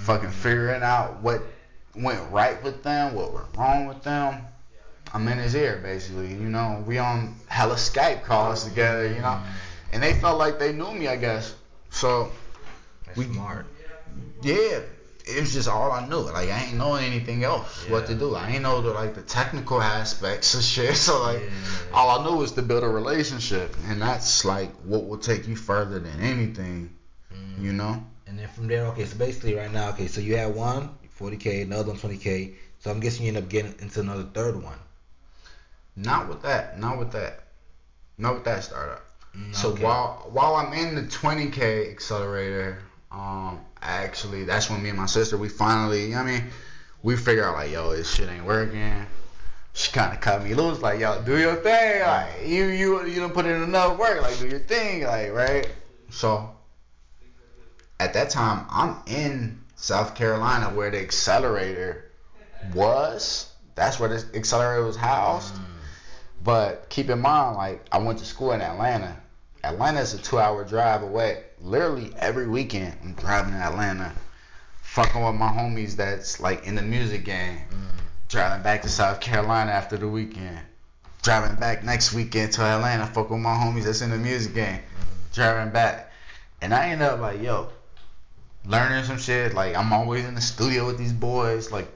fucking 0.00 0.28
mm-hmm. 0.28 0.40
figuring 0.40 0.82
out 0.82 1.22
what 1.22 1.42
went 1.94 2.30
right 2.30 2.62
with 2.62 2.82
them, 2.82 3.14
what 3.14 3.32
went 3.32 3.46
wrong 3.56 3.86
with 3.86 4.02
them. 4.02 4.44
I'm 5.14 5.26
in 5.28 5.38
his 5.38 5.54
ear, 5.54 5.80
basically. 5.82 6.28
You 6.28 6.50
know, 6.50 6.84
we 6.86 6.98
on 6.98 7.34
hella 7.46 7.76
Skype 7.76 8.24
calls 8.24 8.64
together, 8.64 9.06
you 9.06 9.20
know, 9.20 9.38
mm-hmm. 9.38 9.50
and 9.94 10.02
they 10.02 10.14
felt 10.14 10.38
like 10.38 10.58
they 10.58 10.72
knew 10.72 10.92
me, 10.92 11.08
I 11.08 11.16
guess. 11.16 11.54
So 11.90 12.30
That's 13.06 13.16
We- 13.16 13.32
smart. 13.32 13.64
yeah, 14.42 14.80
it 15.28 15.40
was 15.40 15.52
just 15.52 15.68
all 15.68 15.92
I 15.92 16.06
knew. 16.08 16.16
Like 16.18 16.48
I 16.48 16.64
ain't 16.64 16.76
know 16.76 16.94
anything 16.94 17.44
else 17.44 17.88
what 17.88 18.06
to 18.06 18.14
do. 18.14 18.34
I 18.34 18.50
ain't 18.50 18.62
know 18.62 18.80
the 18.80 18.90
like 18.90 19.14
the 19.14 19.22
technical 19.22 19.80
aspects 19.82 20.54
of 20.54 20.62
shit. 20.72 20.96
So 20.96 21.22
like 21.22 21.40
Yeah. 21.42 21.50
all 21.92 22.18
I 22.20 22.24
knew 22.24 22.36
was 22.36 22.52
to 22.52 22.62
build 22.62 22.82
a 22.84 22.88
relationship, 22.88 23.74
and 23.86 24.00
that's 24.00 24.44
like 24.44 24.70
what 24.84 25.06
will 25.06 25.18
take 25.18 25.46
you 25.46 25.56
further 25.56 25.98
than 25.98 26.20
anything. 26.20 26.90
Mm. 27.32 27.62
You 27.62 27.72
know. 27.72 28.02
And 28.26 28.38
then 28.38 28.48
from 28.48 28.66
there, 28.68 28.84
okay, 28.86 29.04
so 29.06 29.16
basically 29.16 29.54
right 29.54 29.72
now, 29.72 29.88
okay, 29.90 30.06
so 30.06 30.20
you 30.20 30.36
had 30.36 30.54
one, 30.54 30.90
40K, 31.18 31.62
another 31.62 31.92
one, 31.92 31.98
20K. 31.98 32.54
So 32.78 32.90
I'm 32.90 33.00
guessing 33.00 33.22
you 33.24 33.28
end 33.28 33.38
up 33.38 33.48
getting 33.48 33.74
into 33.80 34.00
another 34.00 34.24
third 34.34 34.62
one. 34.62 34.78
Not 35.96 36.28
with 36.28 36.42
that. 36.42 36.78
Not 36.78 36.98
with 36.98 37.10
that. 37.12 37.44
Not 38.18 38.34
with 38.34 38.44
that 38.44 38.62
startup. 38.64 39.02
Mm, 39.36 39.54
So 39.54 39.70
okay. 39.70 39.82
while 39.82 40.28
while 40.30 40.54
I'm 40.56 40.72
in 40.72 40.94
the 40.94 41.02
20k 41.02 41.90
accelerator, 41.90 42.82
um, 43.10 43.60
actually 43.80 44.44
that's 44.44 44.68
when 44.70 44.82
me 44.82 44.90
and 44.90 44.98
my 44.98 45.06
sister 45.06 45.36
we 45.36 45.48
finally, 45.48 46.04
you 46.04 46.10
know 46.10 46.22
what 46.22 46.28
I 46.28 46.40
mean, 46.40 46.50
we 47.02 47.16
figure 47.16 47.44
out 47.44 47.54
like, 47.54 47.70
yo, 47.70 47.94
this 47.94 48.12
shit 48.14 48.28
ain't 48.28 48.44
working. 48.44 49.06
She 49.72 49.92
kind 49.92 50.12
of 50.12 50.20
cut 50.20 50.42
me 50.42 50.54
loose, 50.54 50.80
like, 50.80 50.98
yo, 50.98 51.22
do 51.22 51.38
your 51.38 51.54
thing, 51.56 52.02
like 52.02 52.46
you 52.46 52.64
you 52.66 53.06
you 53.06 53.20
don't 53.20 53.32
put 53.32 53.46
in 53.46 53.62
enough 53.62 53.98
work, 53.98 54.20
like 54.22 54.38
do 54.38 54.48
your 54.48 54.58
thing, 54.60 55.04
like 55.04 55.32
right. 55.32 55.70
So 56.10 56.50
at 58.00 58.14
that 58.14 58.30
time, 58.30 58.66
I'm 58.70 58.96
in 59.06 59.60
South 59.76 60.14
Carolina 60.14 60.66
where 60.66 60.90
the 60.90 61.00
accelerator 61.00 62.10
was. 62.74 63.52
That's 63.74 64.00
where 64.00 64.08
the 64.08 64.36
accelerator 64.36 64.84
was 64.84 64.96
housed. 64.96 65.54
Mm. 65.54 65.64
But 66.42 66.88
keep 66.88 67.10
in 67.10 67.20
mind, 67.20 67.56
like 67.56 67.86
I 67.92 67.98
went 67.98 68.18
to 68.18 68.24
school 68.24 68.52
in 68.52 68.60
Atlanta. 68.60 69.16
Atlanta's 69.64 70.14
a 70.14 70.18
two-hour 70.18 70.64
drive 70.64 71.02
away. 71.02 71.44
Literally 71.60 72.12
every 72.18 72.46
weekend, 72.46 72.96
I'm 73.02 73.14
driving 73.14 73.52
to 73.52 73.58
Atlanta, 73.58 74.12
fucking 74.82 75.24
with 75.24 75.34
my 75.34 75.48
homies 75.48 75.96
that's 75.96 76.38
like 76.40 76.64
in 76.64 76.76
the 76.76 76.82
music 76.82 77.24
game. 77.24 77.58
Mm. 77.70 78.00
Driving 78.28 78.62
back 78.62 78.82
to 78.82 78.88
South 78.88 79.20
Carolina 79.20 79.72
after 79.72 79.96
the 79.96 80.08
weekend. 80.08 80.60
Driving 81.22 81.56
back 81.56 81.82
next 81.82 82.12
weekend 82.12 82.52
to 82.52 82.62
Atlanta, 82.62 83.06
fuck 83.06 83.30
with 83.30 83.40
my 83.40 83.54
homies 83.54 83.84
that's 83.84 84.02
in 84.02 84.10
the 84.10 84.16
music 84.16 84.54
game. 84.54 84.78
Mm. 84.78 85.34
Driving 85.34 85.72
back, 85.72 86.12
and 86.62 86.72
I 86.72 86.90
end 86.90 87.02
up 87.02 87.20
like, 87.20 87.42
yo, 87.42 87.70
learning 88.64 89.04
some 89.04 89.18
shit. 89.18 89.54
Like 89.54 89.76
I'm 89.76 89.92
always 89.92 90.24
in 90.24 90.34
the 90.34 90.40
studio 90.40 90.86
with 90.86 90.98
these 90.98 91.12
boys. 91.12 91.72
Like 91.72 91.88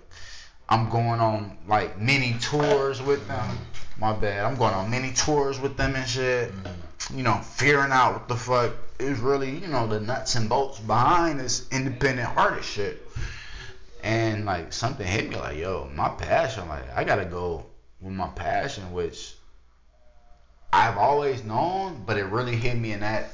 I'm 0.68 0.88
going 0.90 1.20
on 1.20 1.57
like 1.68 2.01
mini 2.01 2.35
tours 2.40 3.01
with 3.01 3.27
them. 3.29 3.59
My 3.96 4.12
bad. 4.12 4.44
I'm 4.44 4.57
going 4.57 4.75
on 4.75 4.90
mini 4.90 5.12
tours 5.12 5.61
with 5.61 5.77
them 5.77 5.94
and 5.94 6.09
shit. 6.09 6.51
Mm. 6.51 7.16
You 7.16 7.22
know, 7.22 7.37
figuring 7.37 7.92
out 7.92 8.14
what 8.14 8.29
the 8.29 8.37
fuck 8.37 8.72
is 9.03 9.19
really, 9.19 9.51
you 9.59 9.69
know, 9.69 9.87
the 9.87 10.01
nuts 10.01 10.35
and 10.37 10.49
bolts 10.49 10.79
behind 10.81 11.41
this 11.41 11.69
independent 11.71 12.37
artist 12.37 12.71
shit. 12.71 13.07
And 14.03 14.47
like 14.47 14.73
something 14.73 15.07
hit 15.07 15.29
me 15.29 15.37
like, 15.37 15.59
yo, 15.59 15.91
my 15.95 16.09
passion, 16.09 16.69
like 16.69 16.85
I 16.97 17.05
gotta 17.05 17.25
go 17.25 17.67
with 18.01 18.12
my 18.12 18.29
passion, 18.29 18.93
which 18.93 19.35
I've 20.73 20.97
always 20.97 21.45
known, 21.45 22.03
but 22.07 22.17
it 22.17 22.25
really 22.25 22.57
hit 22.57 22.77
me 22.77 22.93
in 22.93 23.01
that 23.01 23.29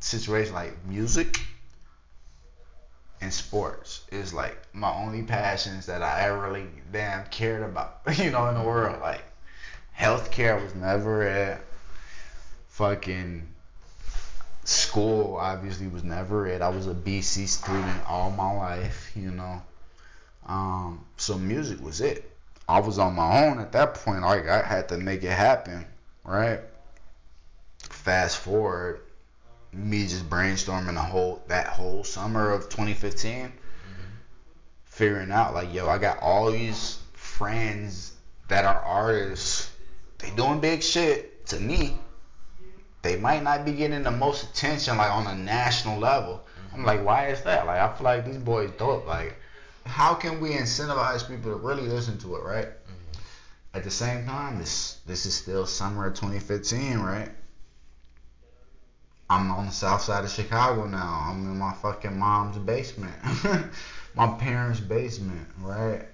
situation, 0.00 0.54
like 0.54 0.72
music 0.86 1.40
and 3.20 3.32
sports 3.32 4.02
is 4.12 4.34
like 4.34 4.56
my 4.74 4.92
only 4.92 5.22
passions 5.22 5.86
that 5.86 6.02
I 6.02 6.26
ever 6.26 6.40
really 6.40 6.66
damn 6.92 7.26
cared 7.26 7.62
about, 7.62 8.00
you 8.18 8.30
know, 8.30 8.48
in 8.48 8.54
the 8.54 8.62
world. 8.62 9.00
Like 9.00 9.24
healthcare 9.98 10.62
was 10.62 10.74
never 10.74 11.22
it. 11.22 11.58
Fucking 12.68 13.53
school 14.64 15.36
obviously 15.36 15.86
was 15.86 16.04
never 16.04 16.46
it. 16.46 16.62
I 16.62 16.68
was 16.68 16.86
a 16.86 16.94
BC 16.94 17.46
student 17.48 18.08
all 18.08 18.30
my 18.30 18.52
life, 18.52 19.12
you 19.14 19.30
know. 19.30 19.62
Um, 20.46 21.04
so 21.16 21.38
music 21.38 21.80
was 21.82 22.00
it. 22.00 22.30
I 22.68 22.80
was 22.80 22.98
on 22.98 23.14
my 23.14 23.44
own 23.44 23.58
at 23.60 23.72
that 23.72 23.94
point. 23.94 24.22
Like 24.22 24.48
I 24.48 24.62
had 24.62 24.88
to 24.88 24.98
make 24.98 25.22
it 25.22 25.32
happen, 25.32 25.86
right? 26.24 26.60
Fast 27.78 28.38
forward, 28.38 29.00
me 29.72 30.02
just 30.02 30.28
brainstorming 30.28 30.94
the 30.94 31.02
whole 31.02 31.42
that 31.48 31.66
whole 31.68 32.04
summer 32.04 32.50
of 32.50 32.68
2015, 32.68 33.52
figuring 34.84 35.30
out 35.30 35.54
like, 35.54 35.72
yo, 35.74 35.88
I 35.88 35.98
got 35.98 36.20
all 36.20 36.50
these 36.50 36.98
friends 37.12 38.12
that 38.48 38.64
are 38.64 38.80
artists. 38.80 39.70
they 40.18 40.30
doing 40.30 40.60
big 40.60 40.82
shit. 40.82 41.46
To 41.48 41.60
me, 41.60 41.98
they 43.04 43.16
might 43.16 43.42
not 43.42 43.66
be 43.66 43.72
getting 43.72 44.02
the 44.02 44.10
most 44.10 44.42
attention 44.44 44.96
like 44.96 45.12
on 45.12 45.26
a 45.26 45.34
national 45.34 46.00
level. 46.00 46.42
Mm-hmm. 46.42 46.76
I'm 46.76 46.84
like, 46.86 47.04
why 47.04 47.28
is 47.28 47.42
that? 47.42 47.66
Like, 47.66 47.78
I 47.78 47.94
feel 47.94 48.04
like 48.04 48.24
these 48.24 48.38
boys 48.38 48.70
dope. 48.78 49.06
Like, 49.06 49.36
how 49.84 50.14
can 50.14 50.40
we 50.40 50.54
incentivize 50.54 51.28
people 51.28 51.52
to 51.52 51.58
really 51.58 51.82
listen 51.82 52.18
to 52.20 52.36
it, 52.36 52.42
right? 52.42 52.66
Mm-hmm. 52.66 53.76
At 53.76 53.84
the 53.84 53.90
same 53.90 54.24
time, 54.24 54.58
this 54.58 55.00
this 55.06 55.26
is 55.26 55.34
still 55.34 55.66
summer 55.66 56.06
of 56.06 56.14
2015, 56.14 56.98
right? 56.98 57.28
I'm 59.28 59.50
on 59.50 59.66
the 59.66 59.72
south 59.72 60.00
side 60.00 60.24
of 60.24 60.30
Chicago 60.30 60.86
now. 60.86 61.26
I'm 61.28 61.44
in 61.44 61.58
my 61.58 61.74
fucking 61.74 62.18
mom's 62.18 62.56
basement, 62.58 63.14
my 64.14 64.28
parents' 64.38 64.80
basement, 64.80 65.46
right? 65.60 66.06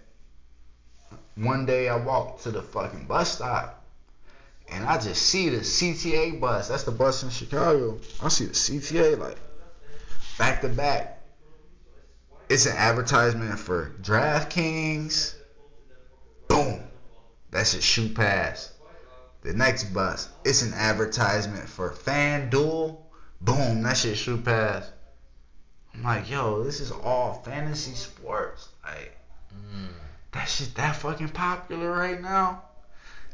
One 1.36 1.66
day 1.66 1.88
I 1.88 1.96
walked 1.96 2.42
to 2.44 2.50
the 2.50 2.62
fucking 2.62 3.06
bus 3.06 3.36
stop 3.36 3.79
and 4.70 4.84
I 4.84 4.98
just 4.98 5.22
see 5.22 5.48
the 5.48 5.58
CTA 5.58 6.40
bus. 6.40 6.68
That's 6.68 6.84
the 6.84 6.92
bus 6.92 7.22
in 7.22 7.30
Chicago. 7.30 7.98
I 8.22 8.28
see 8.28 8.46
the 8.46 8.52
CTA 8.52 9.18
like 9.18 9.36
back 10.38 10.60
to 10.62 10.68
back. 10.68 11.22
It's 12.48 12.66
an 12.66 12.76
advertisement 12.76 13.58
for 13.58 13.92
DraftKings. 14.02 15.34
Boom. 16.48 16.82
That 17.50 17.66
shit 17.66 17.82
shoot 17.82 18.14
past. 18.14 18.72
The 19.42 19.54
next 19.54 19.84
bus, 19.94 20.28
it's 20.44 20.62
an 20.62 20.74
advertisement 20.74 21.68
for 21.68 21.90
FanDuel. 21.90 22.98
Boom, 23.40 23.82
that 23.82 23.96
shit 23.96 24.18
shoot 24.18 24.44
past. 24.44 24.92
I'm 25.94 26.02
like, 26.02 26.28
yo, 26.28 26.62
this 26.62 26.80
is 26.80 26.92
all 26.92 27.42
fantasy 27.42 27.94
sports. 27.94 28.68
Like, 28.84 29.16
mm. 29.54 29.88
that 30.32 30.44
shit 30.44 30.74
that 30.74 30.96
fucking 30.96 31.30
popular 31.30 31.90
right 31.90 32.20
now. 32.20 32.64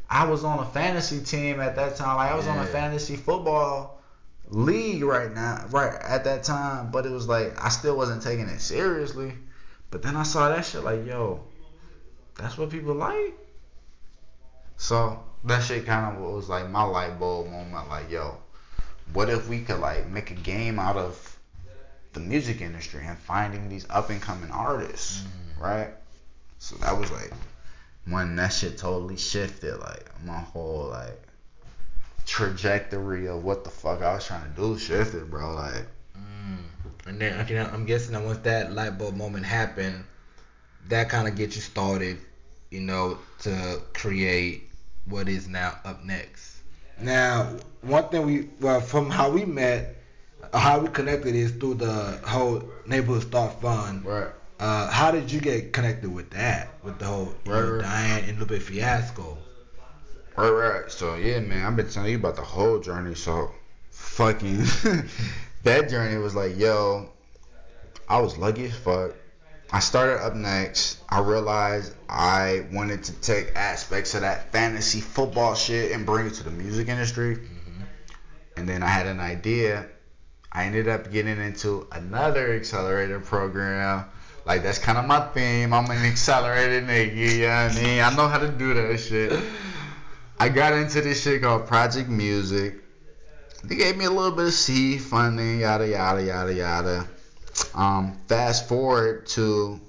I 0.08 0.26
was 0.26 0.44
on 0.44 0.60
a 0.60 0.64
fantasy 0.64 1.20
team 1.20 1.60
at 1.60 1.76
that 1.76 1.96
time. 1.96 2.16
Like 2.16 2.30
I 2.30 2.34
was 2.36 2.46
yeah. 2.46 2.52
on 2.52 2.58
a 2.58 2.66
fantasy 2.66 3.16
football 3.16 4.00
league 4.48 5.02
right 5.02 5.32
now, 5.32 5.66
right 5.70 5.94
at 6.00 6.24
that 6.24 6.44
time. 6.44 6.90
But 6.90 7.06
it 7.06 7.10
was 7.10 7.28
like 7.28 7.62
I 7.62 7.68
still 7.68 7.96
wasn't 7.96 8.22
taking 8.22 8.48
it 8.48 8.60
seriously. 8.60 9.32
But 9.90 10.02
then 10.02 10.16
I 10.16 10.22
saw 10.22 10.48
that 10.48 10.64
shit 10.64 10.84
like, 10.84 11.06
yo, 11.06 11.40
that's 12.36 12.58
what 12.58 12.70
people 12.70 12.94
like. 12.94 13.34
So 14.76 15.22
that 15.44 15.62
shit 15.62 15.86
kind 15.86 16.16
of 16.16 16.22
was 16.22 16.48
like 16.48 16.68
my 16.70 16.82
light 16.82 17.18
bulb 17.18 17.50
moment. 17.50 17.88
Like, 17.88 18.10
yo, 18.10 18.36
what 19.12 19.30
if 19.30 19.48
we 19.48 19.60
could 19.60 19.80
like 19.80 20.08
make 20.08 20.30
a 20.30 20.34
game 20.34 20.78
out 20.78 20.96
of 20.96 21.38
the 22.12 22.20
music 22.20 22.60
industry 22.60 23.02
and 23.04 23.18
finding 23.18 23.68
these 23.68 23.86
up 23.90 24.10
and 24.10 24.20
coming 24.20 24.50
artists, 24.50 25.20
mm-hmm. 25.20 25.62
right? 25.62 25.90
So 26.58 26.76
that 26.76 26.98
was 26.98 27.10
like 27.10 27.32
when 28.08 28.36
that 28.36 28.48
shit 28.48 28.78
totally 28.78 29.16
shifted, 29.16 29.78
like 29.78 30.10
my 30.24 30.38
whole 30.38 30.88
like 30.90 31.20
trajectory 32.24 33.28
of 33.28 33.44
what 33.44 33.64
the 33.64 33.70
fuck 33.70 34.02
I 34.02 34.14
was 34.14 34.26
trying 34.26 34.50
to 34.50 34.56
do 34.56 34.78
shifted, 34.78 35.30
bro. 35.30 35.54
Like, 35.54 35.86
mm. 36.16 36.58
and 37.06 37.20
then 37.20 37.40
okay, 37.40 37.58
I'm 37.58 37.84
guessing 37.84 38.12
that 38.12 38.22
once 38.22 38.38
that 38.38 38.72
light 38.72 38.98
bulb 38.98 39.16
moment 39.16 39.44
happened, 39.44 40.04
that 40.88 41.08
kind 41.08 41.26
of 41.26 41.36
gets 41.36 41.56
you 41.56 41.62
started, 41.62 42.18
you 42.70 42.80
know, 42.80 43.18
to 43.40 43.82
create 43.92 44.64
what 45.06 45.28
is 45.28 45.48
now 45.48 45.78
up 45.84 46.04
next. 46.04 46.56
Now, 47.00 47.56
one 47.82 48.08
thing 48.08 48.24
we 48.26 48.48
well 48.60 48.80
from 48.80 49.10
how 49.10 49.30
we 49.30 49.44
met, 49.44 49.96
how 50.52 50.80
we 50.80 50.88
connected 50.88 51.34
is 51.34 51.52
through 51.52 51.74
the 51.74 52.20
whole 52.24 52.62
neighborhood 52.86 53.22
start 53.22 53.60
fund. 53.60 54.04
Right. 54.04 54.28
Uh, 54.58 54.90
how 54.90 55.10
did 55.10 55.30
you 55.30 55.40
get 55.40 55.72
connected 55.72 56.12
with 56.12 56.30
that? 56.30 56.70
With 56.82 56.98
the 56.98 57.04
whole 57.04 57.34
right, 57.44 57.60
know, 57.60 57.72
right. 57.72 57.82
Di-Ann 57.82 58.28
and 58.28 58.38
Lupe 58.38 58.60
fiasco? 58.62 59.36
Right, 60.36 60.48
right. 60.48 60.90
So 60.90 61.16
yeah, 61.16 61.40
man, 61.40 61.64
I've 61.64 61.76
been 61.76 61.88
telling 61.88 62.10
you 62.10 62.16
about 62.16 62.36
the 62.36 62.42
whole 62.42 62.78
journey. 62.78 63.14
So 63.14 63.50
fucking 63.90 64.58
that 65.62 65.90
journey 65.90 66.18
was 66.18 66.34
like, 66.34 66.58
yo, 66.58 67.10
I 68.08 68.20
was 68.20 68.38
lucky 68.38 68.66
as 68.66 68.76
fuck. 68.76 69.12
I 69.72 69.80
started 69.80 70.24
up 70.24 70.34
next. 70.34 70.98
I 71.08 71.20
realized 71.20 71.92
I 72.08 72.66
wanted 72.72 73.02
to 73.04 73.12
take 73.14 73.56
aspects 73.56 74.14
of 74.14 74.20
that 74.20 74.52
fantasy 74.52 75.00
football 75.00 75.54
shit 75.54 75.92
and 75.92 76.06
bring 76.06 76.26
it 76.26 76.34
to 76.34 76.44
the 76.44 76.50
music 76.50 76.88
industry. 76.88 77.36
Mm-hmm. 77.36 77.82
And 78.56 78.68
then 78.68 78.82
I 78.82 78.86
had 78.86 79.06
an 79.06 79.18
idea. 79.18 79.86
I 80.52 80.64
ended 80.64 80.88
up 80.88 81.10
getting 81.10 81.38
into 81.38 81.88
another 81.92 82.54
accelerator 82.54 83.20
program 83.20 84.06
like 84.46 84.62
that's 84.62 84.78
kind 84.78 84.96
of 84.96 85.04
my 85.06 85.20
theme. 85.34 85.74
I'm 85.74 85.90
an 85.90 86.06
accelerated 86.06 86.84
nigga. 86.84 87.16
You 87.16 87.46
know 87.46 87.52
I 87.52 87.74
mean? 87.74 88.00
I 88.00 88.14
know 88.14 88.28
how 88.28 88.38
to 88.38 88.48
do 88.48 88.72
that 88.74 88.98
shit. 88.98 89.42
I 90.38 90.48
got 90.48 90.72
into 90.72 91.00
this 91.00 91.22
shit 91.22 91.42
called 91.42 91.66
Project 91.66 92.08
Music. 92.08 92.76
They 93.64 93.74
gave 93.74 93.96
me 93.96 94.04
a 94.04 94.10
little 94.10 94.30
bit 94.30 94.46
of 94.46 94.52
seed 94.52 95.02
funding, 95.02 95.60
yada 95.60 95.88
yada 95.88 96.22
yada 96.22 96.54
yada. 96.54 97.08
Um, 97.74 98.20
fast 98.28 98.68
forward 98.68 99.26
to 99.28 99.80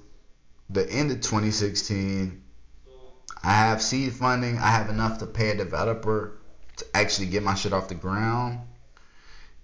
the 0.70 0.90
end 0.90 1.12
of 1.12 1.20
2016. 1.20 2.42
I 3.44 3.52
have 3.52 3.80
seed 3.80 4.12
funding. 4.12 4.58
I 4.58 4.70
have 4.70 4.90
enough 4.90 5.18
to 5.18 5.26
pay 5.26 5.50
a 5.50 5.56
developer 5.56 6.38
to 6.78 6.86
actually 6.94 7.28
get 7.28 7.44
my 7.44 7.54
shit 7.54 7.72
off 7.72 7.88
the 7.88 7.94
ground. 7.94 8.58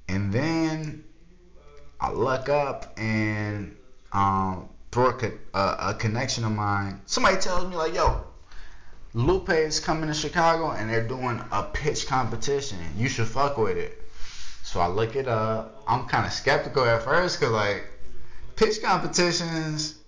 And 0.07 0.33
then 0.33 1.03
I 2.01 2.13
look 2.13 2.49
up 2.49 2.93
and 2.97 3.75
um, 4.13 4.69
through 4.95 5.09
a, 5.09 5.59
a, 5.59 5.77
a 5.91 5.95
connection 5.95 6.45
of 6.45 6.53
mine, 6.53 7.01
somebody 7.05 7.37
tells 7.37 7.69
me 7.69 7.75
like, 7.75 7.95
"Yo, 7.95 8.25
Lupe 9.13 9.51
is 9.51 9.81
coming 9.81 10.07
to 10.07 10.15
Chicago 10.15 10.71
and 10.71 10.89
they're 10.89 11.07
doing 11.07 11.43
a 11.51 11.65
pitch 11.65 12.07
competition. 12.07 12.79
You 12.97 13.09
should 13.09 13.27
fuck 13.27 13.59
with 13.59 13.77
it." 13.77 14.01
So 14.63 14.79
I 14.81 14.87
look 14.87 15.17
it 15.17 15.27
up. 15.27 15.83
I'm 15.89 16.07
kind 16.07 16.25
of 16.25 16.33
skeptical 16.33 16.85
at 16.85 17.03
first 17.03 17.41
because 17.41 17.53
like 17.53 17.85
pitch 18.55 18.81
competitions, 18.83 19.99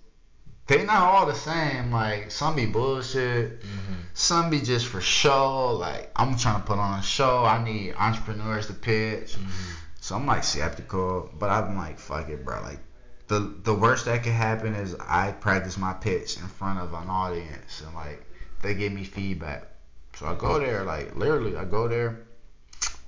they 0.67 0.85
not 0.85 1.01
all 1.01 1.25
the 1.25 1.35
same. 1.35 1.91
Like 1.91 2.31
some 2.31 2.55
be 2.55 2.65
bullshit, 2.65 3.61
mm-hmm. 3.61 3.93
some 4.13 4.49
be 4.49 4.61
just 4.61 4.87
for 4.87 5.01
show. 5.01 5.73
Like 5.73 6.11
I'm 6.15 6.37
trying 6.37 6.61
to 6.61 6.65
put 6.65 6.79
on 6.79 6.99
a 6.99 7.03
show. 7.03 7.43
I 7.43 7.61
need 7.61 7.93
entrepreneurs 7.97 8.67
to 8.67 8.73
pitch. 8.73 9.33
Mm-hmm. 9.33 9.73
So 9.99 10.15
I'm 10.15 10.25
like 10.25 10.45
skeptical, 10.45 11.29
but 11.37 11.49
I'm 11.49 11.75
like, 11.75 11.99
fuck 11.99 12.29
it, 12.29 12.45
bro. 12.45 12.61
Like 12.61 12.79
the 13.27 13.53
the 13.63 13.73
worst 13.73 14.05
that 14.05 14.23
could 14.23 14.33
happen 14.33 14.73
is 14.73 14.95
I 14.95 15.31
practice 15.31 15.77
my 15.77 15.93
pitch 15.93 16.37
in 16.37 16.47
front 16.47 16.79
of 16.79 16.93
an 16.93 17.09
audience 17.09 17.81
and 17.85 17.93
like 17.93 18.25
they 18.61 18.73
give 18.73 18.93
me 18.93 19.03
feedback. 19.03 19.67
So 20.15 20.25
I 20.25 20.35
go 20.35 20.59
there, 20.59 20.83
like 20.83 21.15
literally, 21.15 21.55
I 21.55 21.65
go 21.65 21.87
there. 21.87 22.21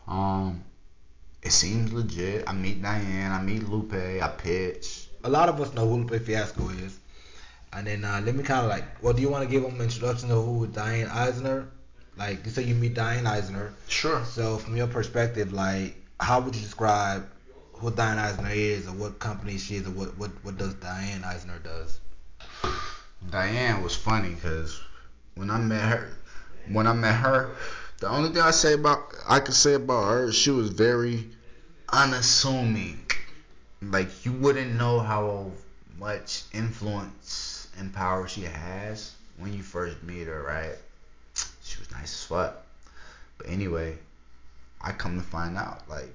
Um, 0.07 0.63
it 1.41 1.51
seems 1.51 1.91
legit. 1.93 2.47
I 2.47 2.53
meet 2.53 2.81
Di-Ann, 2.81 3.31
I 3.31 3.41
meet 3.41 3.67
Lupe, 3.67 3.93
I 3.93 4.27
pitch. 4.37 5.07
A 5.23 5.29
lot 5.29 5.49
of 5.49 5.59
us 5.61 5.73
know 5.73 5.87
who 5.87 6.03
Lupe 6.03 6.21
Fiasco 6.21 6.69
is, 6.69 6.99
and 7.73 7.87
then 7.87 8.03
uh, 8.03 8.21
let 8.23 8.35
me 8.35 8.43
kind 8.43 8.63
of 8.63 8.69
like, 8.69 9.01
well, 9.01 9.13
do 9.13 9.21
you 9.21 9.29
want 9.29 9.43
to 9.43 9.49
give 9.49 9.63
them 9.63 9.75
an 9.75 9.81
introduction 9.81 10.29
to 10.29 10.35
who 10.35 10.67
Di-Ann 10.67 11.07
Eisnor? 11.07 11.67
Like 12.17 12.45
you 12.45 12.51
say, 12.51 12.63
you 12.63 12.75
meet 12.75 12.93
Di-Ann 12.93 13.23
Eisnor. 13.23 13.71
Sure. 13.87 14.23
So 14.25 14.57
from 14.57 14.75
your 14.75 14.87
perspective, 14.87 15.53
like, 15.53 15.95
how 16.19 16.41
would 16.41 16.55
you 16.55 16.61
describe 16.61 17.25
who 17.79 17.89
Di-Ann 17.91 18.17
Eisnor 18.17 18.53
is 18.53 18.87
or 18.87 18.91
what 18.91 19.19
company 19.19 19.57
she 19.57 19.75
is 19.77 19.87
or 19.87 19.91
what, 19.91 20.17
what, 20.17 20.31
what 20.43 20.57
does 20.57 20.73
Di-Ann 20.75 21.21
Eisnor 21.21 21.63
does? 21.63 21.99
Di-Ann 23.29 23.81
was 23.81 23.95
funny 23.95 24.35
because 24.35 24.81
when 25.35 25.49
I 25.49 25.59
met 25.59 25.87
her, 25.87 26.09
when 26.69 26.87
I 26.87 26.93
met 26.93 27.15
her, 27.15 27.55
the 27.99 28.09
only 28.09 28.29
thing 28.29 28.41
I 28.41 28.51
say 28.51 28.73
about 28.73 29.13
I 29.27 29.39
could 29.39 29.55
say 29.55 29.75
about 29.75 30.09
her, 30.09 30.31
she 30.31 30.51
was 30.51 30.69
very 30.69 31.29
unassuming. 31.93 32.99
Like 33.81 34.25
you 34.25 34.33
wouldn't 34.33 34.75
know 34.75 34.99
how 34.99 35.51
much 35.97 36.43
influence 36.53 37.69
and 37.77 37.93
power 37.93 38.27
she 38.27 38.41
has 38.41 39.13
when 39.37 39.53
you 39.53 39.63
first 39.63 40.03
meet 40.03 40.27
her, 40.27 40.43
right? 40.43 40.77
She 41.63 41.79
was 41.79 41.89
nice 41.91 42.13
as 42.13 42.23
fuck. 42.25 42.65
But 43.37 43.47
anyway, 43.47 43.97
I 44.81 44.91
come 44.91 45.17
to 45.17 45.23
find 45.23 45.57
out, 45.57 45.89
like 45.89 46.13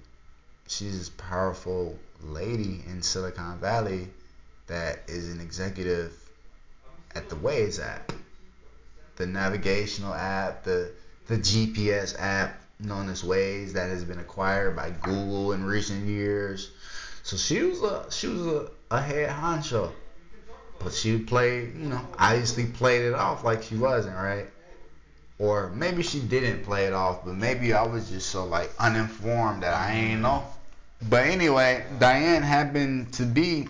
she's 0.74 0.98
this 0.98 1.08
powerful 1.10 1.96
lady 2.22 2.82
in 2.88 3.00
Silicon 3.00 3.58
Valley 3.58 4.08
that 4.66 5.00
is 5.06 5.32
an 5.32 5.40
executive 5.40 6.12
at 7.14 7.28
the 7.28 7.36
Waze 7.36 7.80
app, 7.80 8.12
the 9.16 9.26
navigational 9.26 10.12
app, 10.12 10.64
the 10.64 10.90
the 11.28 11.36
GPS 11.36 12.16
app 12.18 12.60
known 12.80 13.08
as 13.08 13.22
Waze 13.22 13.72
that 13.72 13.88
has 13.88 14.04
been 14.04 14.18
acquired 14.18 14.74
by 14.74 14.90
Google 14.90 15.52
in 15.52 15.64
recent 15.64 16.06
years. 16.06 16.70
So 17.22 17.36
she 17.36 17.62
was 17.62 17.80
a 17.82 18.10
she 18.10 18.26
was 18.26 18.46
a, 18.46 18.70
a 18.90 19.00
head 19.00 19.30
honcho, 19.30 19.92
but 20.80 20.92
she 20.92 21.18
played 21.18 21.74
you 21.76 21.88
know 21.88 22.00
obviously 22.18 22.66
played 22.66 23.02
it 23.02 23.14
off 23.14 23.44
like 23.44 23.62
she 23.62 23.76
wasn't 23.76 24.16
right, 24.16 24.48
or 25.38 25.70
maybe 25.70 26.02
she 26.02 26.18
didn't 26.18 26.64
play 26.64 26.86
it 26.86 26.92
off, 26.92 27.24
but 27.24 27.34
maybe 27.34 27.72
I 27.72 27.86
was 27.86 28.10
just 28.10 28.30
so 28.30 28.44
like 28.44 28.72
uninformed 28.80 29.62
that 29.62 29.74
I 29.74 29.92
ain't 29.92 30.20
know. 30.20 30.42
But 31.08 31.26
anyway, 31.26 31.84
Di-Ann 31.98 32.42
happened 32.42 33.12
to 33.14 33.24
be 33.24 33.68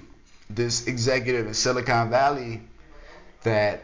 this 0.49 0.87
executive 0.87 1.47
in 1.47 1.55
Silicon 1.55 2.11
Valley 2.11 2.62
that 3.42 3.83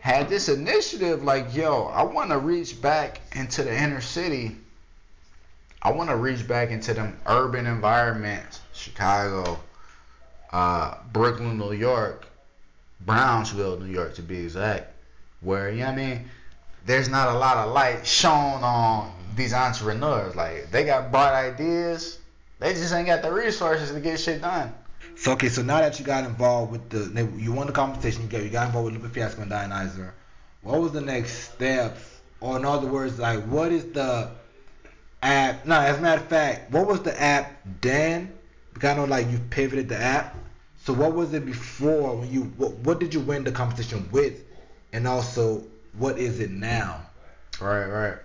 had 0.00 0.28
this 0.28 0.48
initiative 0.48 1.22
like, 1.22 1.54
yo, 1.54 1.84
I 1.84 2.02
want 2.02 2.30
to 2.30 2.38
reach 2.38 2.80
back 2.82 3.20
into 3.34 3.62
the 3.62 3.74
inner 3.74 4.00
city. 4.00 4.56
I 5.80 5.92
want 5.92 6.10
to 6.10 6.16
reach 6.16 6.46
back 6.46 6.70
into 6.70 6.92
them 6.92 7.16
urban 7.26 7.66
environments, 7.66 8.60
Chicago, 8.74 9.58
uh, 10.52 10.96
Brooklyn, 11.12 11.58
New 11.58 11.72
York, 11.72 12.26
Brownsville, 13.00 13.78
New 13.80 13.92
York 13.92 14.14
to 14.16 14.22
be 14.22 14.40
exact, 14.40 14.92
where 15.40 15.70
you 15.70 15.80
know 15.80 15.86
what 15.86 15.92
I 15.94 15.96
mean. 15.96 16.24
There's 16.84 17.08
not 17.08 17.28
a 17.28 17.38
lot 17.38 17.56
of 17.58 17.72
light 17.72 18.06
shown 18.06 18.62
on 18.62 19.12
these 19.36 19.54
entrepreneurs. 19.54 20.34
Like 20.36 20.70
they 20.70 20.84
got 20.84 21.10
bright 21.10 21.46
ideas, 21.46 22.18
they 22.62 22.74
just 22.74 22.94
ain't 22.94 23.06
got 23.06 23.22
the 23.22 23.32
resources 23.32 23.90
to 23.90 24.00
get 24.00 24.20
shit 24.20 24.40
done. 24.40 24.72
So 25.16 25.32
okay, 25.32 25.48
so 25.48 25.62
now 25.62 25.80
that 25.80 25.98
you 25.98 26.04
got 26.04 26.24
involved 26.24 26.70
with 26.70 26.88
the, 26.88 27.28
you 27.36 27.52
won 27.52 27.66
the 27.66 27.72
competition, 27.72 28.22
you 28.22 28.28
got 28.28 28.42
you 28.42 28.50
got 28.50 28.66
involved 28.68 28.92
with 28.92 29.02
Lupe 29.02 29.12
Fiasco 29.12 29.42
and 29.42 29.50
Di-Ann 29.50 29.70
Eisnor. 29.70 30.12
What 30.62 30.80
was 30.80 30.92
the 30.92 31.00
next 31.00 31.52
steps, 31.52 32.20
or 32.40 32.56
in 32.56 32.64
other 32.64 32.86
words, 32.86 33.18
like 33.18 33.42
what 33.44 33.72
is 33.72 33.84
the 33.92 34.30
app? 35.22 35.66
No, 35.66 35.80
as 35.80 35.98
a 35.98 36.00
matter 36.00 36.22
of 36.22 36.28
fact, 36.28 36.70
what 36.70 36.86
was 36.86 37.02
the 37.02 37.20
app 37.20 37.52
then? 37.80 38.32
Because 38.72 38.90
I 38.90 38.96
know 38.96 39.04
like 39.04 39.28
you 39.30 39.40
pivoted 39.50 39.88
the 39.88 39.98
app. 39.98 40.36
So 40.84 40.92
what 40.92 41.14
was 41.14 41.34
it 41.34 41.44
before 41.44 42.16
when 42.16 42.32
you 42.32 42.42
what, 42.56 42.74
what 42.74 43.00
did 43.00 43.12
you 43.12 43.20
win 43.20 43.44
the 43.44 43.52
competition 43.52 44.08
with, 44.12 44.44
and 44.92 45.08
also 45.08 45.64
what 45.98 46.18
is 46.18 46.38
it 46.38 46.50
now? 46.50 47.02
Right, 47.60 47.86
right. 47.86 48.18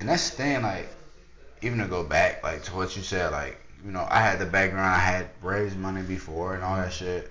And 0.00 0.08
that's 0.08 0.30
the 0.30 0.36
thing, 0.36 0.62
like 0.62 0.88
even 1.62 1.78
to 1.78 1.86
go 1.86 2.04
back 2.04 2.42
like 2.42 2.64
to 2.64 2.74
what 2.74 2.96
you 2.96 3.02
said, 3.02 3.32
like 3.32 3.58
you 3.84 3.92
know, 3.92 4.06
I 4.08 4.20
had 4.20 4.38
the 4.38 4.46
background, 4.46 4.94
I 4.94 4.98
had 4.98 5.28
raised 5.42 5.76
money 5.76 6.02
before 6.02 6.54
and 6.54 6.64
all 6.64 6.76
that 6.76 6.92
shit. 6.92 7.30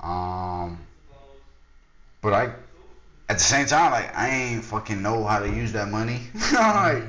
Um, 0.00 0.78
but 2.20 2.32
I, 2.32 2.52
at 3.28 3.38
the 3.38 3.44
same 3.44 3.66
time, 3.66 3.92
like 3.92 4.16
I 4.16 4.28
ain't 4.28 4.64
fucking 4.64 5.00
know 5.00 5.24
how 5.24 5.38
to 5.38 5.48
use 5.48 5.72
that 5.72 5.88
money. 5.88 6.20
like, 6.52 7.04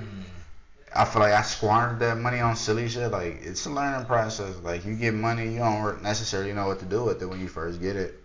I 0.96 1.06
feel 1.06 1.22
like 1.22 1.34
I 1.34 1.42
squandered 1.44 2.00
that 2.00 2.18
money 2.18 2.40
on 2.40 2.56
silly 2.56 2.90
shit. 2.90 3.12
Like 3.12 3.40
it's 3.42 3.66
a 3.66 3.70
learning 3.70 4.06
process. 4.06 4.56
Like 4.64 4.86
you 4.86 4.96
get 4.96 5.14
money, 5.14 5.54
you 5.54 5.60
don't 5.60 6.02
necessarily 6.02 6.54
know 6.54 6.68
what 6.68 6.80
to 6.80 6.86
do 6.86 7.04
with 7.04 7.22
it 7.22 7.26
when 7.26 7.40
you 7.40 7.48
first 7.48 7.82
get 7.82 7.96
it. 7.96 8.20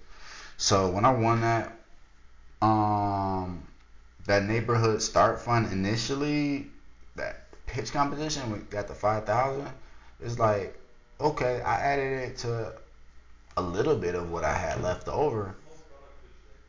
So 0.57 0.91
when 0.91 1.05
I 1.05 1.13
won 1.13 1.41
that, 1.43 1.77
um, 2.63 3.67
that 4.27 4.45
neighborhood 4.45 5.03
start 5.03 5.41
fund 5.41 5.71
initially, 5.73 6.69
that 7.17 7.45
pitch 7.67 7.93
competition, 7.93 8.51
we 8.51 8.59
got 8.59 8.89
the 8.89 8.95
five 8.95 9.27
thousand 9.27 9.69
it's 10.25 10.39
like, 10.39 10.75
okay, 11.21 11.61
I 11.61 11.75
added 11.77 12.31
it 12.31 12.39
to 12.39 12.73
a 13.57 13.63
little 13.63 13.95
bit 13.95 14.15
of 14.15 14.31
what 14.31 14.43
I 14.43 14.55
had 14.55 14.83
left 14.83 15.07
over, 15.07 15.55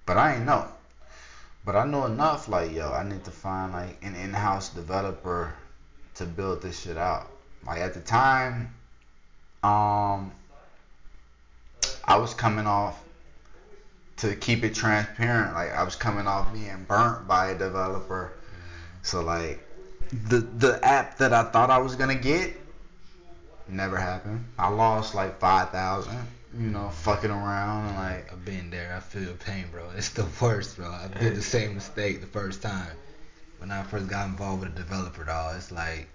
but 0.05 0.17
I 0.17 0.35
ain't 0.35 0.45
know. 0.45 0.67
But 1.63 1.75
I 1.75 1.85
know 1.85 2.05
enough, 2.05 2.47
like, 2.47 2.71
yo, 2.71 2.91
I 2.91 3.03
need 3.03 3.23
to 3.23 3.31
find 3.31 3.73
like 3.73 3.97
an 4.03 4.13
in-house 4.15 4.69
developer 4.69 5.53
to 6.15 6.25
build 6.25 6.61
this 6.61 6.81
shit 6.81 6.97
out. 6.97 7.31
Like 7.65 7.79
at 7.79 7.93
the 7.93 8.01
time, 8.01 8.69
um, 9.63 10.31
I 12.03 12.17
was 12.17 12.33
coming 12.33 12.67
off 12.67 13.01
to 14.17 14.35
keep 14.35 14.63
it 14.63 14.75
transparent. 14.75 15.55
Like 15.55 15.71
I 15.73 15.83
was 15.83 15.95
coming 15.95 16.27
off 16.27 16.51
being 16.53 16.83
burnt 16.83 17.27
by 17.27 17.47
a 17.47 17.55
developer. 17.55 18.33
So 19.01 19.21
like 19.21 19.59
the 20.11 20.45
the 20.57 20.83
app 20.85 21.17
that 21.17 21.33
I 21.33 21.43
thought 21.43 21.71
I 21.71 21.79
was 21.79 21.95
gonna 21.95 22.15
get 22.15 22.53
Never 23.67 23.97
happened. 23.97 24.45
I 24.57 24.69
lost 24.69 25.15
like 25.15 25.39
five 25.39 25.71
thousand. 25.71 26.19
You 26.57 26.67
know, 26.67 26.89
fucking 26.89 27.31
around 27.31 27.87
and 27.87 27.97
like. 27.97 28.31
I've 28.31 28.45
been 28.45 28.69
there. 28.69 28.93
I 28.95 28.99
feel 28.99 29.33
pain, 29.33 29.65
bro. 29.71 29.89
It's 29.97 30.09
the 30.09 30.25
worst, 30.39 30.77
bro. 30.77 30.89
I 30.89 31.09
did 31.19 31.35
the 31.35 31.41
same 31.41 31.75
mistake 31.75 32.21
the 32.21 32.27
first 32.27 32.61
time 32.61 32.95
when 33.57 33.71
I 33.71 33.83
first 33.83 34.07
got 34.07 34.27
involved 34.27 34.63
with 34.63 34.73
a 34.73 34.75
developer, 34.75 35.23
dog. 35.23 35.57
It's 35.57 35.71
like. 35.71 36.07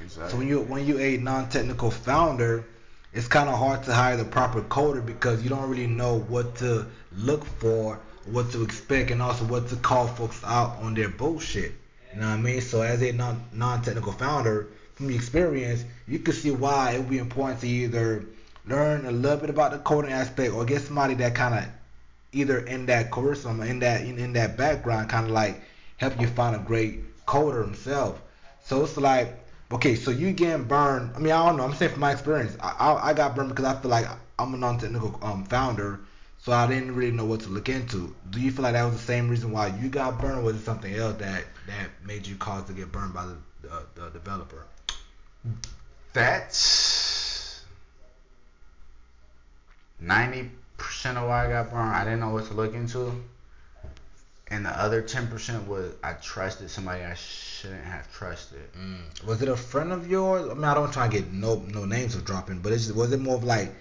Exactly. 0.00 0.30
So 0.30 0.36
when 0.36 0.48
you 0.48 0.60
when 0.60 0.86
you 0.86 0.98
a 0.98 1.16
non-technical 1.16 1.90
founder, 1.90 2.64
it's 3.12 3.28
kind 3.28 3.48
of 3.48 3.58
hard 3.58 3.84
to 3.84 3.94
hire 3.94 4.16
the 4.16 4.24
proper 4.24 4.60
coder 4.62 5.04
because 5.04 5.42
you 5.42 5.48
don't 5.48 5.70
really 5.70 5.86
know 5.86 6.18
what 6.18 6.56
to 6.56 6.86
look 7.16 7.44
for, 7.44 8.00
what 8.26 8.50
to 8.52 8.62
expect, 8.62 9.12
and 9.12 9.22
also 9.22 9.44
what 9.44 9.68
to 9.68 9.76
call 9.76 10.08
folks 10.08 10.42
out 10.44 10.78
on 10.82 10.94
their 10.94 11.08
bullshit. 11.08 11.72
You 12.12 12.20
know 12.20 12.28
what 12.28 12.34
I 12.34 12.40
mean? 12.40 12.60
So 12.60 12.82
as 12.82 13.02
a 13.02 13.12
non 13.12 13.44
non-technical 13.52 14.12
founder, 14.12 14.68
from 14.94 15.08
the 15.08 15.14
experience, 15.14 15.84
you 16.06 16.18
can 16.18 16.32
see 16.32 16.50
why 16.50 16.92
it 16.92 16.98
would 16.98 17.10
be 17.10 17.18
important 17.18 17.60
to 17.60 17.68
either 17.68 18.24
learn 18.66 19.06
a 19.06 19.10
little 19.10 19.38
bit 19.38 19.50
about 19.50 19.72
the 19.72 19.78
coding 19.78 20.12
aspect 20.12 20.52
or 20.52 20.64
get 20.64 20.82
somebody 20.82 21.14
that 21.14 21.34
kind 21.34 21.54
of 21.54 21.64
either 22.32 22.58
in 22.60 22.86
that 22.86 23.10
curriculum, 23.10 23.60
in 23.62 23.78
that 23.80 24.02
in, 24.02 24.18
in 24.18 24.32
that 24.32 24.56
background, 24.56 25.08
kind 25.08 25.26
of 25.26 25.32
like 25.32 25.62
help 25.96 26.20
you 26.20 26.26
find 26.26 26.56
a 26.56 26.58
great 26.58 27.24
coder 27.26 27.64
himself. 27.64 28.20
So 28.64 28.82
it's 28.82 28.96
like, 28.96 29.38
okay, 29.72 29.94
so 29.94 30.10
you 30.10 30.32
getting 30.32 30.64
burned. 30.64 31.12
I 31.14 31.18
mean, 31.18 31.32
I 31.32 31.46
don't 31.46 31.56
know. 31.56 31.64
I'm 31.64 31.74
saying 31.74 31.92
from 31.92 32.00
my 32.00 32.12
experience, 32.12 32.56
I, 32.60 32.70
I, 32.78 33.10
I 33.10 33.14
got 33.14 33.34
burned 33.34 33.50
because 33.50 33.64
I 33.64 33.80
feel 33.80 33.90
like 33.90 34.06
I'm 34.38 34.54
a 34.54 34.56
non-technical 34.56 35.18
um, 35.22 35.44
founder, 35.44 36.00
so 36.38 36.52
I 36.52 36.66
didn't 36.66 36.94
really 36.94 37.12
know 37.12 37.24
what 37.24 37.40
to 37.40 37.48
look 37.48 37.68
into. 37.68 38.14
Do 38.30 38.40
you 38.40 38.50
feel 38.50 38.62
like 38.62 38.72
that 38.72 38.84
was 38.84 38.94
the 38.94 39.00
same 39.00 39.28
reason 39.28 39.52
why 39.52 39.68
you 39.80 39.88
got 39.88 40.20
burned, 40.20 40.38
or 40.38 40.42
was 40.42 40.56
it 40.56 40.64
something 40.64 40.94
else 40.94 41.16
that 41.16 41.44
that 41.66 41.88
made 42.04 42.26
you 42.26 42.36
cause 42.36 42.64
to 42.64 42.72
get 42.72 42.92
burned 42.92 43.14
by 43.14 43.26
the, 43.26 43.36
the, 43.62 43.82
the 43.94 44.10
developer? 44.10 44.66
That's 46.12 47.64
ninety 50.00 50.50
percent 50.76 51.18
of 51.18 51.28
why 51.28 51.46
I 51.46 51.48
got 51.48 51.70
burned. 51.70 51.94
I 51.94 52.04
didn't 52.04 52.20
know 52.20 52.30
what 52.30 52.46
to 52.46 52.54
look 52.54 52.74
into, 52.74 53.12
and 54.48 54.64
the 54.64 54.70
other 54.70 55.02
ten 55.02 55.26
percent 55.26 55.66
was 55.66 55.92
I 56.02 56.12
trusted 56.14 56.70
somebody 56.70 57.02
I 57.02 57.14
shouldn't 57.14 57.84
have 57.84 58.12
trusted. 58.12 58.72
Mm. 58.74 59.26
Was 59.26 59.42
it 59.42 59.48
a 59.48 59.56
friend 59.56 59.92
of 59.92 60.08
yours? 60.08 60.48
I 60.48 60.54
mean, 60.54 60.64
I 60.64 60.74
don't 60.74 60.92
try 60.92 61.08
to 61.08 61.12
get 61.12 61.32
no 61.32 61.56
no 61.68 61.84
names 61.84 62.14
of 62.14 62.24
dropping, 62.24 62.60
but 62.60 62.72
it's 62.72 62.90
was 62.92 63.12
it 63.12 63.20
more 63.20 63.34
of 63.34 63.44
like, 63.44 63.74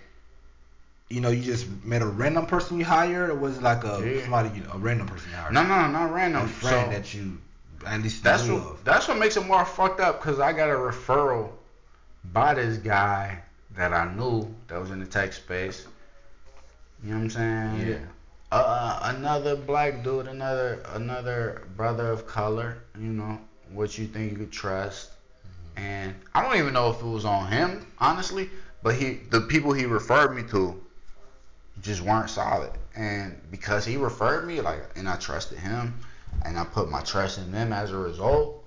you 1.10 1.21
know, 1.21 1.30
you 1.30 1.43
just 1.43 1.67
met 1.86 2.02
a 2.02 2.08
random 2.08 2.47
person 2.47 2.80
you 2.80 2.86
hired, 2.86 3.30
or 3.30 3.36
was 3.36 3.58
it 3.58 3.63
like 3.63 3.84
a 3.84 4.02
yeah. 4.04 4.21
somebody 4.21 4.49
you 4.58 4.63
know, 4.63 4.71
a 4.73 4.80
random 4.80 5.08
person 5.08 5.30
you 5.30 5.38
hired? 5.38 5.54
No, 5.54 5.62
no, 5.62 5.88
not 5.88 6.12
random. 6.12 6.45
A 6.45 6.47
friend 6.47 6.88
so, 6.88 6.97
that 6.97 7.13
you 7.13 7.38
at 7.86 8.02
least 8.02 8.24
that's 8.24 8.48
what 8.48 8.62
of. 8.62 8.84
that's 8.84 9.08
what 9.08 9.17
makes 9.17 9.38
it 9.38 9.46
more 9.46 9.65
fucked 9.65 10.00
up 10.00 10.22
because 10.22 10.39
I 10.39 10.54
got 10.54 10.69
a 10.69 10.74
referral 10.74 11.50
by 12.32 12.54
this 12.54 12.78
guy 12.78 13.41
that 13.76 13.93
I 13.93 14.13
knew 14.13 14.54
that 14.67 14.80
was 14.80 14.91
in 14.91 15.00
the 15.00 15.06
tech 15.06 15.34
space. 15.34 15.88
You 17.04 17.12
know 17.12 17.15
what 17.17 17.24
I'm 17.24 17.30
saying? 17.30 17.88
Yeah. 17.88 17.98
Uh, 18.52 18.56
uh, 18.56 19.13
another 19.15 19.56
black 19.56 20.04
dude, 20.04 20.28
another 20.28 20.84
another 20.93 21.63
brother 21.76 22.12
of 22.12 22.28
color. 22.28 22.78
You 22.98 23.08
know 23.08 23.39
what 23.72 23.98
you 23.98 24.06
think 24.08 24.32
you 24.32 24.38
could 24.38 24.52
trust, 24.52 25.10
mm-hmm. 25.10 25.84
and 25.84 26.15
I 26.34 26.43
don't 26.43 26.58
even 26.58 26.74
know 26.74 26.91
if 26.91 27.02
it 27.02 27.06
was 27.06 27.26
on 27.26 27.52
him, 27.52 27.88
honestly. 28.00 28.50
But 28.84 28.96
he, 28.96 29.13
the 29.30 29.41
people 29.41 29.72
he 29.72 29.86
referred 29.86 30.36
me 30.36 30.43
to, 30.52 30.80
just 31.82 32.02
weren't 32.02 32.30
solid, 32.30 32.72
and 32.96 33.39
because 33.50 33.86
he 33.86 33.98
referred 33.98 34.46
me, 34.46 34.62
like, 34.62 34.84
and 34.96 35.08
I 35.10 35.15
trusted 35.15 35.58
him, 35.58 35.98
and 36.46 36.58
I 36.58 36.64
put 36.66 36.90
my 36.90 37.02
trust 37.02 37.38
in 37.38 37.52
them 37.52 37.74
as 37.74 37.92
a 37.92 37.98
result. 37.98 38.64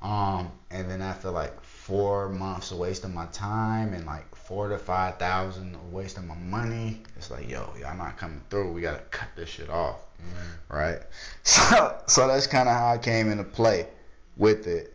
Um, 0.00 0.50
and 0.70 0.90
then 0.90 1.00
after 1.00 1.30
like 1.30 1.62
four 1.62 2.28
months 2.28 2.70
of 2.70 2.78
wasting 2.78 3.12
my 3.12 3.26
time 3.26 3.92
and 3.92 4.06
like 4.06 4.32
four 4.34 4.68
to 4.68 4.78
five 4.78 5.18
thousand 5.18 5.74
of 5.74 5.92
wasting 5.92 6.26
my 6.26 6.36
money. 6.36 7.02
It's 7.16 7.30
like, 7.30 7.48
yo, 7.48 7.72
y'all 7.80 7.96
not 7.96 8.16
coming 8.16 8.40
through. 8.50 8.72
We 8.72 8.80
gotta 8.80 9.02
cut 9.10 9.28
this 9.34 9.48
shit 9.48 9.68
off, 9.68 10.00
mm-hmm. 10.18 10.76
right? 10.76 11.00
So, 11.42 11.98
so 12.06 12.28
that's 12.28 12.46
kind 12.46 12.68
of 12.68 12.76
how 12.76 12.92
I 12.92 12.98
came 12.98 13.30
into 13.30 13.44
play 13.44 13.88
with 14.36 14.66
it, 14.66 14.94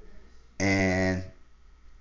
and 0.59 1.23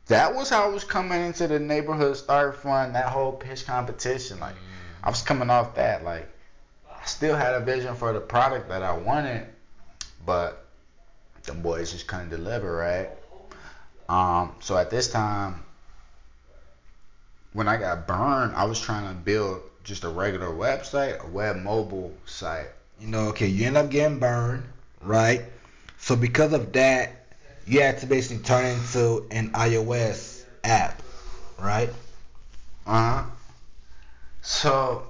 that 0.07 0.35
was 0.35 0.51
how 0.51 0.65
I 0.65 0.69
was 0.69 0.85
coming 0.85 1.21
into 1.21 1.49
the 1.49 1.59
neighborhood 1.59 2.17
start 2.17 2.57
fund. 2.57 2.95
That 2.95 3.07
whole 3.07 3.33
pitch 3.33 3.67
competition, 3.67 4.39
like 4.39 4.55
mm-hmm. 4.55 5.05
I 5.05 5.11
was 5.11 5.23
coming 5.23 5.51
off 5.51 5.75
that, 5.75 6.05
like 6.05 6.29
I 6.89 7.05
still 7.07 7.37
had 7.37 7.55
a 7.55 7.61
vision 7.61 7.95
for 7.97 8.13
the 8.13 8.21
product 8.21 8.69
that 8.69 8.83
I 8.83 8.97
wanted, 8.97 9.47
but 10.27 10.67
them 11.45 11.63
boys 11.63 11.93
just 11.93 12.07
couldn't 12.07 12.31
deliver, 12.31 12.77
right? 12.77 13.09
Um, 14.09 14.55
so 14.61 14.77
at 14.77 14.91
this 14.91 15.11
time, 15.11 15.63
when 17.53 17.69
I 17.69 17.77
got 17.77 18.07
burned, 18.07 18.55
I 18.55 18.65
was 18.65 18.81
trying 18.81 19.09
to 19.09 19.15
build 19.15 19.63
just 19.83 20.05
a 20.05 20.09
regular 20.09 20.49
website, 20.49 21.25
a 21.25 21.27
web 21.29 21.57
mobile 21.57 22.13
site. 22.27 22.67
You 23.01 23.09
know, 23.09 23.29
okay, 23.29 23.47
you 23.47 23.67
end 23.67 23.77
up 23.77 23.91
getting 23.91 24.19
burned, 24.19 24.65
right? 25.01 25.43
So 25.99 26.17
because 26.17 26.53
of 26.53 26.73
that, 26.73 27.13
you 27.67 27.81
had 27.81 27.99
to 27.99 28.07
basically 28.07 28.45
turn 28.45 28.65
into 28.65 29.27
an 29.31 29.51
iOS 29.53 30.45
app, 30.65 31.03
right? 31.59 31.91
Uh 32.87 33.23
huh. 33.23 33.25
So 34.43 35.07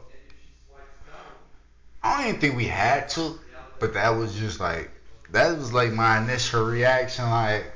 I 2.03 2.19
don't 2.19 2.29
even 2.29 2.41
think 2.41 2.57
we 2.57 2.65
had 2.67 3.09
to, 3.11 3.39
but 3.79 3.95
that 3.95 4.11
was 4.11 4.35
just 4.39 4.61
like 4.61 4.91
that 5.33 5.57
was 5.57 5.73
like 5.73 5.93
my 5.93 6.23
initial 6.23 6.65
reaction, 6.65 7.29
like 7.31 7.73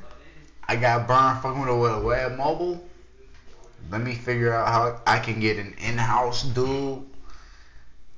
I 0.68 0.76
got 0.76 1.06
burned 1.06 1.40
fucking 1.40 1.78
with 1.78 1.92
a 1.92 2.00
web 2.00 2.36
mobile. 2.36 2.84
Let 3.90 4.02
me 4.02 4.14
figure 4.14 4.52
out 4.52 4.68
how 4.68 5.00
I 5.06 5.18
can 5.18 5.40
get 5.40 5.58
an 5.58 5.74
in-house 5.78 6.44
dude 6.44 7.04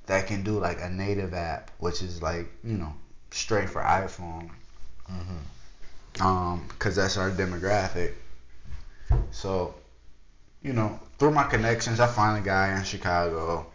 that 0.07 0.27
can 0.27 0.43
do 0.43 0.59
like 0.59 0.81
a 0.81 0.91
native 0.91 1.33
app, 1.33 1.71
which 1.79 2.03
is 2.03 2.21
like 2.21 2.47
you 2.63 2.77
know 2.77 2.93
straight 3.31 3.71
for 3.71 3.81
iPhone. 3.81 4.51
Mm-hmm. 5.11 6.27
Um, 6.27 6.69
cause 6.79 6.97
that's 6.97 7.17
our 7.17 7.31
demographic. 7.31 8.13
So, 9.31 9.75
you 10.63 10.73
know, 10.73 10.99
through 11.19 11.33
my 11.33 11.45
connections, 11.45 12.01
I 12.01 12.07
find 12.07 12.43
a 12.43 12.47
guy 12.47 12.77
in 12.77 12.85
Chicago 12.85 13.67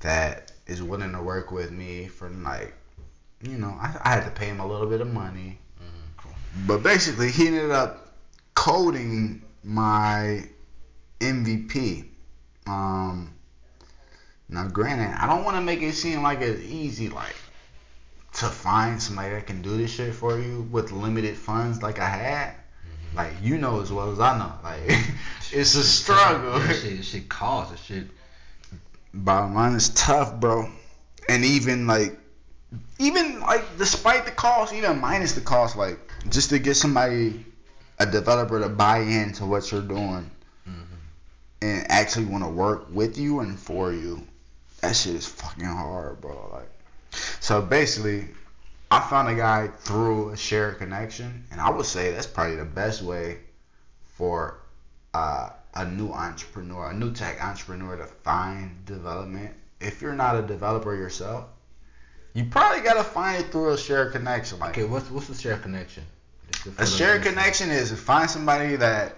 that 0.00 0.52
is 0.66 0.82
willing 0.82 1.12
to 1.12 1.22
work 1.22 1.50
with 1.50 1.70
me 1.70 2.06
for 2.06 2.28
like, 2.28 2.74
you 3.42 3.56
know, 3.58 3.76
I, 3.80 3.96
I 4.04 4.10
had 4.14 4.24
to 4.24 4.30
pay 4.30 4.46
him 4.46 4.60
a 4.60 4.66
little 4.66 4.86
bit 4.86 5.00
of 5.00 5.12
money, 5.12 5.58
mm-hmm. 5.80 6.66
but 6.66 6.82
basically 6.82 7.30
he 7.30 7.46
ended 7.46 7.70
up 7.70 8.14
coding 8.54 9.42
my 9.62 10.44
MVP. 11.20 12.06
Um, 12.66 13.32
now, 14.48 14.66
granted, 14.68 15.14
I 15.22 15.26
don't 15.26 15.44
want 15.44 15.56
to 15.56 15.60
make 15.60 15.82
it 15.82 15.94
seem 15.94 16.22
like 16.22 16.40
it's 16.40 16.62
easy, 16.62 17.08
like 17.08 17.36
to 18.34 18.46
find 18.46 19.00
somebody 19.00 19.30
that 19.30 19.46
can 19.46 19.62
do 19.62 19.76
this 19.76 19.92
shit 19.92 20.14
for 20.14 20.38
you 20.38 20.62
with 20.70 20.92
limited 20.92 21.36
funds, 21.36 21.82
like 21.82 21.98
I 21.98 22.08
had. 22.08 22.50
Mm-hmm. 22.50 23.16
Like 23.16 23.32
you 23.42 23.58
know 23.58 23.80
as 23.80 23.92
well 23.92 24.10
as 24.10 24.20
I 24.20 24.38
know, 24.38 24.52
like 24.64 24.82
it's 25.52 25.74
a 25.74 25.84
struggle. 25.84 26.58
This 26.60 26.82
shit, 26.82 27.04
shit 27.04 27.28
costs. 27.28 27.72
This 27.72 27.82
shit. 27.82 28.06
Bottom 29.14 29.54
line 29.54 29.74
is 29.74 29.88
tough, 29.90 30.38
bro. 30.38 30.70
And 31.28 31.44
even 31.44 31.86
like, 31.86 32.18
even 32.98 33.40
like, 33.40 33.64
despite 33.78 34.24
the 34.24 34.32
cost, 34.32 34.72
even 34.74 35.00
minus 35.00 35.34
the 35.34 35.40
cost, 35.40 35.76
like 35.76 35.98
just 36.28 36.50
to 36.50 36.58
get 36.58 36.74
somebody, 36.74 37.44
a 37.98 38.06
developer 38.06 38.60
to 38.60 38.68
buy 38.68 38.98
into 38.98 39.44
what 39.44 39.70
you're 39.72 39.82
doing, 39.82 40.30
mm-hmm. 40.68 40.94
and 41.62 41.90
actually 41.90 42.26
want 42.26 42.44
to 42.44 42.50
work 42.50 42.86
with 42.92 43.18
you 43.18 43.40
and 43.40 43.58
for 43.58 43.92
you 43.92 44.26
that 44.80 44.94
shit 44.94 45.14
is 45.14 45.26
fucking 45.26 45.64
hard, 45.64 46.20
bro. 46.20 46.50
Like, 46.52 46.70
so 47.40 47.60
basically, 47.60 48.28
I 48.90 49.00
found 49.00 49.28
a 49.28 49.34
guy 49.34 49.68
through 49.68 50.30
a 50.30 50.36
shared 50.36 50.78
connection, 50.78 51.44
and 51.50 51.60
I 51.60 51.70
would 51.70 51.86
say 51.86 52.12
that's 52.12 52.26
probably 52.26 52.56
the 52.56 52.64
best 52.64 53.02
way 53.02 53.38
for 54.14 54.60
uh, 55.14 55.50
a 55.74 55.84
new 55.84 56.10
entrepreneur, 56.10 56.90
a 56.90 56.94
new 56.94 57.12
tech 57.12 57.42
entrepreneur 57.42 57.96
to 57.96 58.06
find 58.06 58.84
development. 58.84 59.54
If 59.80 60.00
you're 60.00 60.14
not 60.14 60.36
a 60.36 60.42
developer 60.42 60.94
yourself, 60.94 61.46
you 62.38 62.44
probably 62.44 62.84
gotta 62.84 63.02
find 63.02 63.42
it 63.42 63.50
through 63.50 63.70
a 63.70 63.76
shared 63.76 64.12
connection. 64.12 64.60
Like, 64.60 64.70
okay, 64.70 64.84
what's 64.84 65.10
what's 65.10 65.26
the 65.26 65.34
shared 65.34 65.60
connection? 65.60 66.04
A 66.78 66.86
shared 66.86 67.22
connection 67.22 67.68
is 67.70 67.90
to 67.90 67.96
find 67.96 68.30
somebody 68.30 68.76
that 68.76 69.16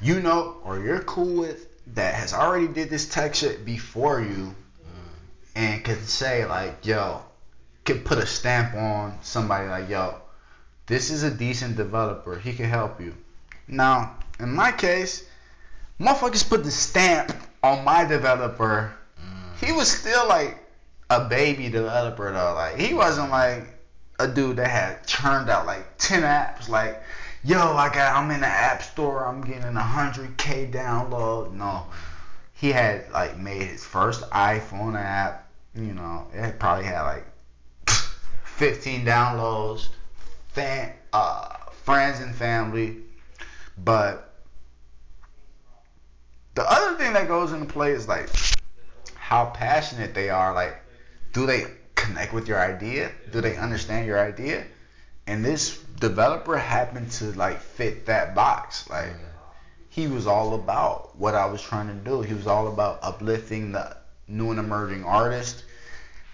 you 0.00 0.20
know 0.20 0.56
or 0.64 0.80
you're 0.80 1.00
cool 1.00 1.42
with 1.42 1.66
that 1.94 2.14
has 2.14 2.32
already 2.32 2.68
did 2.68 2.88
this 2.88 3.06
tech 3.06 3.34
shit 3.34 3.66
before 3.66 4.22
you 4.22 4.54
mm. 4.54 4.54
and 5.54 5.84
can 5.84 5.98
say 6.04 6.46
like, 6.46 6.86
yo, 6.86 7.20
can 7.84 8.00
put 8.00 8.16
a 8.16 8.26
stamp 8.26 8.74
on 8.74 9.18
somebody 9.20 9.68
like, 9.68 9.90
yo, 9.90 10.14
this 10.86 11.10
is 11.10 11.22
a 11.22 11.30
decent 11.30 11.76
developer. 11.76 12.38
He 12.38 12.54
can 12.54 12.64
help 12.64 12.98
you. 12.98 13.14
Now, 13.68 14.16
in 14.38 14.54
my 14.54 14.72
case, 14.72 15.28
motherfuckers 16.00 16.48
put 16.48 16.64
the 16.64 16.70
stamp 16.70 17.30
on 17.62 17.84
my 17.84 18.06
developer. 18.06 18.90
Mm. 19.20 19.66
He 19.66 19.72
was 19.72 19.90
still 19.90 20.26
like 20.26 20.59
a 21.10 21.28
baby 21.28 21.68
developer 21.68 22.32
though. 22.32 22.54
Like 22.54 22.78
he 22.78 22.94
wasn't 22.94 23.30
like 23.30 23.66
a 24.18 24.28
dude 24.28 24.56
that 24.56 24.70
had 24.70 25.06
churned 25.06 25.50
out 25.50 25.66
like 25.66 25.98
ten 25.98 26.22
apps. 26.22 26.68
Like 26.68 27.02
yo, 27.42 27.58
I 27.58 27.92
got, 27.92 28.16
I'm 28.16 28.30
in 28.30 28.40
the 28.40 28.46
app 28.46 28.82
store, 28.82 29.26
I'm 29.26 29.40
getting 29.42 29.76
a 29.76 29.82
hundred 29.82 30.36
k 30.36 30.68
download. 30.72 31.52
No, 31.52 31.86
he 32.54 32.70
had 32.70 33.10
like 33.12 33.38
made 33.38 33.62
his 33.62 33.84
first 33.84 34.22
iPhone 34.30 34.98
app. 34.98 35.48
You 35.74 35.94
know, 35.94 36.26
it 36.32 36.58
probably 36.58 36.84
had 36.84 37.02
like 37.02 37.26
15 38.44 39.04
downloads, 39.04 39.88
fan, 40.48 40.92
uh, 41.12 41.54
friends 41.84 42.20
and 42.20 42.34
family. 42.34 42.96
But 43.78 44.34
the 46.54 46.62
other 46.70 46.98
thing 46.98 47.12
that 47.14 47.28
goes 47.28 47.52
into 47.52 47.66
play 47.66 47.92
is 47.92 48.08
like 48.08 48.28
how 49.14 49.46
passionate 49.46 50.12
they 50.12 50.28
are. 50.28 50.52
Like, 50.52 50.76
do 51.32 51.46
they 51.46 51.66
connect 51.94 52.32
with 52.32 52.48
your 52.48 52.58
idea? 52.58 53.12
Do 53.32 53.40
they 53.40 53.56
understand 53.56 54.06
your 54.06 54.18
idea? 54.18 54.64
And 55.26 55.44
this 55.44 55.78
developer 56.00 56.56
happened 56.56 57.10
to 57.12 57.32
like 57.32 57.60
fit 57.60 58.06
that 58.06 58.34
box. 58.34 58.88
Like 58.90 59.14
he 59.88 60.06
was 60.08 60.26
all 60.26 60.54
about 60.54 61.16
what 61.16 61.34
I 61.34 61.46
was 61.46 61.62
trying 61.62 61.88
to 61.88 61.94
do. 61.94 62.22
He 62.22 62.34
was 62.34 62.46
all 62.46 62.68
about 62.68 62.98
uplifting 63.02 63.72
the 63.72 63.96
new 64.26 64.50
and 64.50 64.58
emerging 64.58 65.04
artist. 65.04 65.64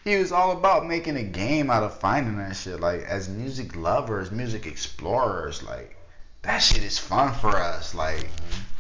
He 0.05 0.17
was 0.17 0.31
all 0.33 0.53
about 0.53 0.87
making 0.87 1.17
a 1.17 1.25
game 1.25 1.69
out 1.69 1.83
of 1.83 1.99
finding 1.99 2.39
that 2.39 2.57
shit. 2.57 2.81
Like 2.81 3.03
as 3.03 3.29
music 3.29 3.77
lovers, 3.77 4.31
music 4.31 4.67
explorers, 4.67 5.63
like 5.63 5.97
that 6.43 6.59
shit 6.59 6.83
is 6.83 6.99
fun 6.99 7.35
for 7.35 7.57
us. 7.57 7.95
Like 7.95 8.29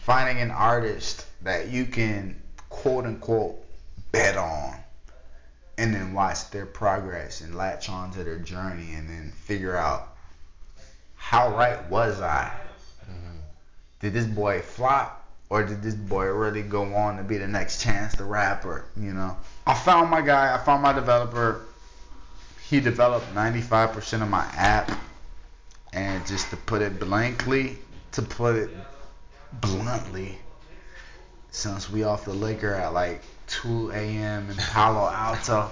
finding 0.02 0.40
an 0.40 0.50
artist 0.50 1.26
that 1.42 1.68
you 1.68 1.84
can 1.84 2.40
quote 2.70 3.04
unquote 3.04 3.62
bet 4.12 4.36
on 4.36 4.76
and 5.78 5.94
then 5.94 6.12
watch 6.12 6.50
their 6.50 6.66
progress 6.66 7.40
and 7.40 7.54
latch 7.54 7.88
on 7.88 8.10
to 8.12 8.24
their 8.24 8.38
journey 8.38 8.94
and 8.94 9.08
then 9.08 9.32
figure 9.32 9.76
out 9.76 10.16
how 11.16 11.54
right 11.56 11.88
was 11.90 12.20
I? 12.20 12.52
Mm-hmm. 13.02 13.38
Did 14.00 14.12
this 14.12 14.26
boy 14.26 14.60
flop 14.60 15.26
or 15.48 15.64
did 15.64 15.82
this 15.82 15.94
boy 15.94 16.26
really 16.26 16.62
go 16.62 16.94
on 16.94 17.16
to 17.16 17.22
be 17.22 17.38
the 17.38 17.46
next 17.46 17.82
Chance 17.82 18.14
the 18.14 18.24
Rapper? 18.24 18.84
You 18.96 19.12
know, 19.12 19.36
I 19.66 19.74
found 19.74 20.10
my 20.10 20.22
guy. 20.22 20.54
I 20.54 20.58
found 20.64 20.82
my 20.82 20.92
developer. 20.92 21.62
He 22.68 22.80
developed 22.80 23.32
95% 23.34 24.22
of 24.22 24.28
my 24.28 24.44
app, 24.56 24.90
and 25.92 26.26
just 26.26 26.50
to 26.50 26.56
put 26.56 26.82
it 26.82 26.98
blankly, 26.98 27.78
to 28.12 28.22
put 28.22 28.56
it 28.56 28.70
bluntly, 29.52 30.36
since 31.50 31.88
we 31.88 32.02
off 32.02 32.24
the 32.24 32.32
liquor 32.32 32.74
at 32.74 32.92
like 32.92 33.22
2 33.46 33.92
a.m. 33.92 34.50
in 34.50 34.56
Palo 34.56 35.08
Alto, 35.08 35.70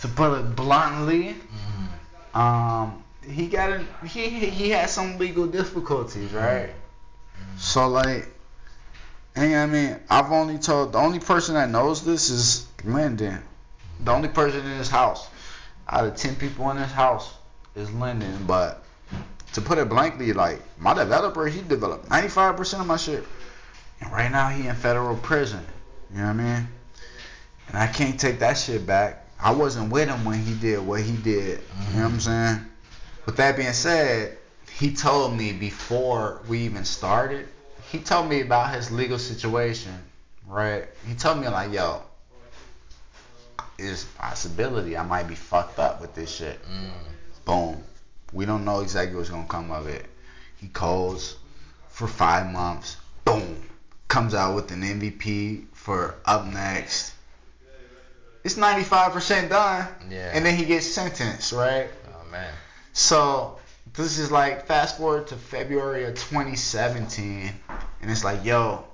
to 0.00 0.08
put 0.08 0.38
it 0.38 0.56
bluntly, 0.56 1.34
mm-hmm. 1.34 2.38
um, 2.38 3.04
he 3.26 3.46
got 3.46 3.70
a, 3.70 4.06
he 4.06 4.28
he 4.28 4.70
had 4.70 4.90
some 4.90 5.18
legal 5.18 5.46
difficulties, 5.46 6.32
right? 6.32 6.68
Mm-hmm. 6.68 7.58
So 7.58 7.88
like, 7.88 8.28
and 9.34 9.54
I 9.54 9.66
mean, 9.66 9.96
I've 10.10 10.30
only 10.32 10.58
told 10.58 10.92
the 10.92 10.98
only 10.98 11.20
person 11.20 11.54
that 11.54 11.70
knows 11.70 12.04
this 12.04 12.30
is 12.30 12.66
Lyndon. 12.84 13.42
The 14.00 14.10
only 14.10 14.28
person 14.28 14.60
in 14.60 14.78
his 14.78 14.90
house, 14.90 15.28
out 15.88 16.06
of 16.06 16.16
ten 16.16 16.34
people 16.36 16.70
in 16.70 16.76
his 16.76 16.92
house, 16.92 17.34
is 17.76 17.90
Lyndon. 17.92 18.44
But 18.46 18.84
to 19.52 19.60
put 19.60 19.78
it 19.78 19.88
blankly, 19.88 20.32
like 20.32 20.60
my 20.78 20.94
developer, 20.94 21.46
he 21.46 21.62
developed 21.62 22.10
ninety 22.10 22.28
five 22.28 22.56
percent 22.56 22.80
of 22.82 22.86
my 22.86 22.96
shit, 22.96 23.24
and 24.00 24.12
right 24.12 24.30
now 24.30 24.48
he 24.48 24.66
in 24.66 24.74
federal 24.74 25.16
prison. 25.16 25.64
You 26.12 26.18
know 26.18 26.26
what 26.26 26.30
I 26.30 26.32
mean? 26.32 26.68
And 27.68 27.78
I 27.78 27.86
can't 27.86 28.18
take 28.18 28.38
that 28.40 28.54
shit 28.54 28.86
back. 28.86 29.24
I 29.40 29.52
wasn't 29.52 29.92
with 29.92 30.08
him 30.08 30.24
when 30.24 30.40
he 30.40 30.54
did 30.54 30.78
what 30.80 31.00
he 31.00 31.16
did. 31.16 31.60
Mm-hmm. 31.60 31.90
You 31.92 31.98
know 31.98 32.04
what 32.04 32.12
I'm 32.14 32.20
saying? 32.20 32.66
With 33.26 33.36
that 33.36 33.56
being 33.56 33.72
said, 33.72 34.38
he 34.72 34.94
told 34.94 35.36
me 35.36 35.52
before 35.52 36.42
we 36.48 36.60
even 36.60 36.84
started, 36.84 37.48
he 37.90 37.98
told 37.98 38.28
me 38.28 38.40
about 38.40 38.74
his 38.74 38.90
legal 38.90 39.18
situation, 39.18 39.92
right? 40.48 40.86
He 41.06 41.14
told 41.14 41.38
me 41.38 41.48
like, 41.48 41.72
yo, 41.72 42.02
there's 43.78 44.04
possibility 44.04 44.96
I 44.96 45.04
might 45.04 45.28
be 45.28 45.34
fucked 45.34 45.78
up 45.78 46.00
with 46.00 46.14
this 46.14 46.34
shit. 46.34 46.60
Mm. 46.64 46.90
Boom. 47.44 47.84
We 48.32 48.46
don't 48.46 48.64
know 48.64 48.80
exactly 48.80 49.16
what's 49.16 49.30
gonna 49.30 49.46
come 49.46 49.70
of 49.70 49.86
it. 49.86 50.06
He 50.56 50.68
calls 50.68 51.36
for 51.88 52.08
five 52.08 52.52
months. 52.52 52.96
Boom. 53.24 53.62
Comes 54.08 54.34
out 54.34 54.54
with 54.54 54.70
an 54.70 54.82
MVP 54.82 55.64
for 55.84 56.14
up 56.24 56.46
next. 56.46 57.12
It's 58.42 58.54
95% 58.54 59.50
done. 59.50 59.86
Yeah. 60.08 60.30
And 60.32 60.44
then 60.44 60.56
he 60.56 60.64
gets 60.64 60.86
sentenced, 60.86 61.52
right? 61.52 61.90
Oh 62.08 62.30
man. 62.32 62.54
So 62.94 63.58
this 63.92 64.18
is 64.18 64.32
like 64.32 64.64
fast 64.64 64.96
forward 64.96 65.26
to 65.26 65.36
February 65.36 66.04
of 66.04 66.14
2017, 66.14 67.52
and 68.00 68.10
it's 68.10 68.24
like, 68.24 68.42
yo, 68.46 68.84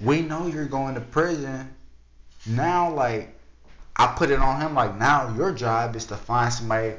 we 0.00 0.22
know 0.22 0.46
you're 0.46 0.64
going 0.64 0.94
to 0.94 1.02
prison. 1.02 1.74
Now, 2.46 2.94
like, 2.94 3.38
I 3.96 4.14
put 4.16 4.30
it 4.30 4.38
on 4.38 4.62
him, 4.62 4.74
like, 4.74 4.96
now 4.98 5.34
your 5.36 5.52
job 5.52 5.94
is 5.94 6.06
to 6.06 6.16
find 6.16 6.50
somebody, 6.50 6.94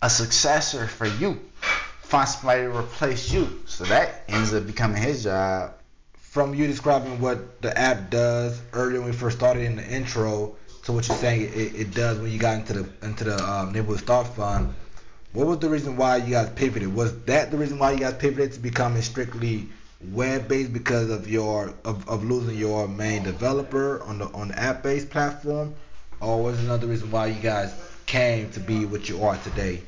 a 0.00 0.08
successor 0.08 0.86
for 0.86 1.06
you. 1.06 1.38
Find 2.00 2.26
somebody 2.26 2.62
to 2.62 2.76
replace 2.76 3.30
you. 3.30 3.60
So 3.66 3.84
that 3.84 4.24
ends 4.26 4.54
up 4.54 4.66
becoming 4.66 5.02
his 5.02 5.24
job. 5.24 5.74
From 6.30 6.54
you 6.54 6.66
describing 6.68 7.20
what 7.20 7.60
the 7.60 7.76
app 7.76 8.08
does 8.10 8.60
earlier 8.72 9.00
when 9.00 9.10
we 9.10 9.16
first 9.16 9.36
started 9.36 9.64
in 9.64 9.76
the 9.76 9.84
intro 9.84 10.54
to 10.84 10.92
what 10.92 11.08
you're 11.08 11.16
saying 11.16 11.42
it, 11.42 11.74
it 11.74 11.94
does 11.94 12.18
when 12.18 12.30
you 12.30 12.38
got 12.38 12.54
into 12.54 12.72
the 12.72 12.88
into 13.02 13.24
the 13.24 13.36
um, 13.36 13.72
neighborhood 13.72 13.98
start 13.98 14.28
fund 14.28 14.72
what 15.32 15.46
was 15.46 15.58
the 15.58 15.68
reason 15.68 15.96
why 15.96 16.16
you 16.16 16.30
guys 16.32 16.50
pivoted? 16.50 16.92
Was 16.94 17.16
that 17.22 17.50
the 17.50 17.56
reason 17.56 17.78
why 17.78 17.92
you 17.92 17.98
guys 17.98 18.14
pivoted 18.14 18.52
to 18.52 18.60
becoming 18.60 19.02
strictly 19.02 19.68
web 20.12 20.48
based 20.48 20.72
because 20.72 21.10
of 21.10 21.28
your 21.28 21.74
of, 21.84 22.08
of 22.08 22.24
losing 22.24 22.56
your 22.56 22.88
main 22.88 23.22
developer 23.22 24.02
on 24.02 24.18
the 24.18 24.26
on 24.26 24.48
the 24.48 24.58
app 24.58 24.82
based 24.82 25.10
platform, 25.10 25.74
or 26.20 26.42
was 26.42 26.58
another 26.60 26.86
reason 26.88 27.10
why 27.10 27.26
you 27.26 27.40
guys 27.40 27.72
came 28.06 28.50
to 28.50 28.60
be 28.60 28.84
what 28.84 29.08
you 29.08 29.22
are 29.24 29.36
today? 29.38 29.82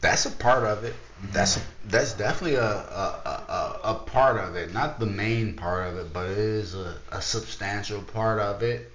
That's 0.00 0.26
a 0.26 0.30
part 0.30 0.64
of 0.64 0.84
it. 0.84 0.94
That's 1.32 1.56
a, 1.56 1.60
that's 1.86 2.12
definitely 2.12 2.56
a, 2.56 2.64
a, 2.64 3.42
a, 3.48 3.80
a 3.84 3.94
part 3.94 4.38
of 4.38 4.54
it. 4.56 4.72
Not 4.72 5.00
the 5.00 5.06
main 5.06 5.54
part 5.54 5.88
of 5.88 5.96
it, 5.96 6.12
but 6.12 6.30
it 6.30 6.38
is 6.38 6.74
a, 6.74 6.96
a 7.10 7.22
substantial 7.22 8.02
part 8.02 8.38
of 8.38 8.62
it 8.62 8.92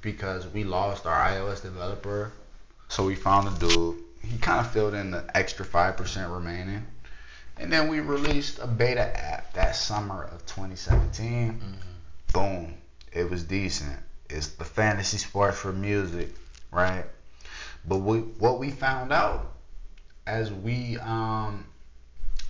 because 0.00 0.46
we 0.48 0.64
lost 0.64 1.06
our 1.06 1.28
iOS 1.30 1.62
developer. 1.62 2.32
So 2.88 3.04
we 3.04 3.14
found 3.14 3.48
a 3.48 3.58
dude. 3.58 3.96
He 4.22 4.38
kind 4.38 4.60
of 4.60 4.70
filled 4.72 4.94
in 4.94 5.10
the 5.10 5.24
extra 5.34 5.66
5% 5.66 6.34
remaining. 6.34 6.86
And 7.58 7.72
then 7.72 7.88
we 7.88 8.00
released 8.00 8.58
a 8.58 8.66
beta 8.66 9.16
app 9.16 9.52
that 9.54 9.76
summer 9.76 10.24
of 10.24 10.44
2017. 10.46 11.52
Mm-hmm. 11.52 11.72
Boom. 12.32 12.74
It 13.12 13.30
was 13.30 13.44
decent. 13.44 13.98
It's 14.28 14.48
the 14.48 14.64
fantasy 14.64 15.18
sports 15.18 15.58
for 15.58 15.72
music, 15.72 16.34
right? 16.72 17.04
But 17.86 17.98
we, 17.98 18.18
what 18.18 18.58
we 18.58 18.70
found 18.70 19.12
out 19.12 19.53
as 20.26 20.52
we 20.52 20.98
um, 20.98 21.64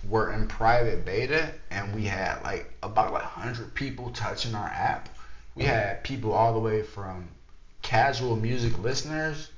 were 0.07 0.31
in 0.33 0.47
private 0.47 1.05
beta 1.05 1.51
and 1.71 1.93
we 1.93 2.05
had 2.05 2.41
like 2.43 2.71
about 2.83 3.13
like 3.13 3.23
100 3.23 3.73
people 3.73 4.11
touching 4.11 4.55
our 4.55 4.67
app, 4.67 5.09
we 5.55 5.63
had 5.63 6.03
people 6.03 6.33
all 6.33 6.53
the 6.53 6.59
way 6.59 6.81
from 6.81 7.27
casual 7.81 8.35
music 8.35 8.77
listeners 8.79 9.49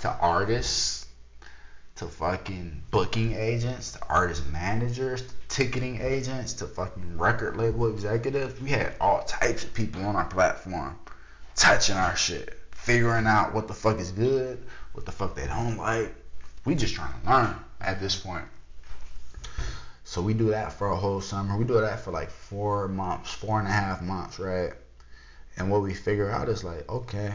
to 0.00 0.10
artists 0.20 1.06
to 1.96 2.06
fucking 2.06 2.82
booking 2.90 3.34
agents 3.34 3.92
to 3.92 4.00
artist 4.08 4.46
managers 4.48 5.22
to 5.22 5.34
ticketing 5.48 6.00
agents 6.00 6.54
to 6.54 6.66
fucking 6.66 7.18
record 7.18 7.56
label 7.56 7.86
executives. 7.92 8.60
We 8.60 8.70
had 8.70 8.94
all 9.00 9.22
types 9.24 9.64
of 9.64 9.74
people 9.74 10.04
on 10.04 10.16
our 10.16 10.24
platform 10.24 10.98
touching 11.54 11.96
our 11.96 12.16
shit, 12.16 12.58
figuring 12.72 13.26
out 13.26 13.54
what 13.54 13.68
the 13.68 13.74
fuck 13.74 13.98
is 13.98 14.10
good, 14.10 14.64
what 14.92 15.06
the 15.06 15.12
fuck 15.12 15.34
they 15.34 15.46
don't 15.46 15.76
like. 15.76 16.14
We 16.64 16.74
just 16.74 16.94
trying 16.94 17.20
to 17.20 17.30
learn 17.30 17.56
at 17.80 18.00
this 18.00 18.16
point. 18.16 18.44
So 20.04 20.20
we 20.20 20.34
do 20.34 20.50
that 20.50 20.72
for 20.72 20.90
a 20.90 20.96
whole 20.96 21.20
summer. 21.20 21.56
We 21.56 21.64
do 21.64 21.80
that 21.80 22.00
for 22.00 22.10
like 22.10 22.30
four 22.30 22.86
months, 22.88 23.32
four 23.32 23.58
and 23.58 23.66
a 23.66 23.72
half 23.72 24.02
months, 24.02 24.38
right? 24.38 24.72
And 25.56 25.70
what 25.70 25.82
we 25.82 25.94
figure 25.94 26.30
out 26.30 26.48
is 26.48 26.62
like, 26.62 26.88
okay, 26.88 27.32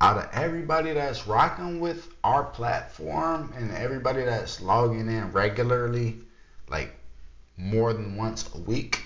out 0.00 0.18
of 0.18 0.28
everybody 0.32 0.92
that's 0.92 1.26
rocking 1.26 1.80
with 1.80 2.08
our 2.22 2.44
platform 2.44 3.52
and 3.56 3.70
everybody 3.72 4.24
that's 4.24 4.60
logging 4.60 5.08
in 5.08 5.32
regularly, 5.32 6.18
like 6.68 6.94
more 7.56 7.92
than 7.92 8.16
once 8.16 8.48
a 8.54 8.58
week, 8.58 9.04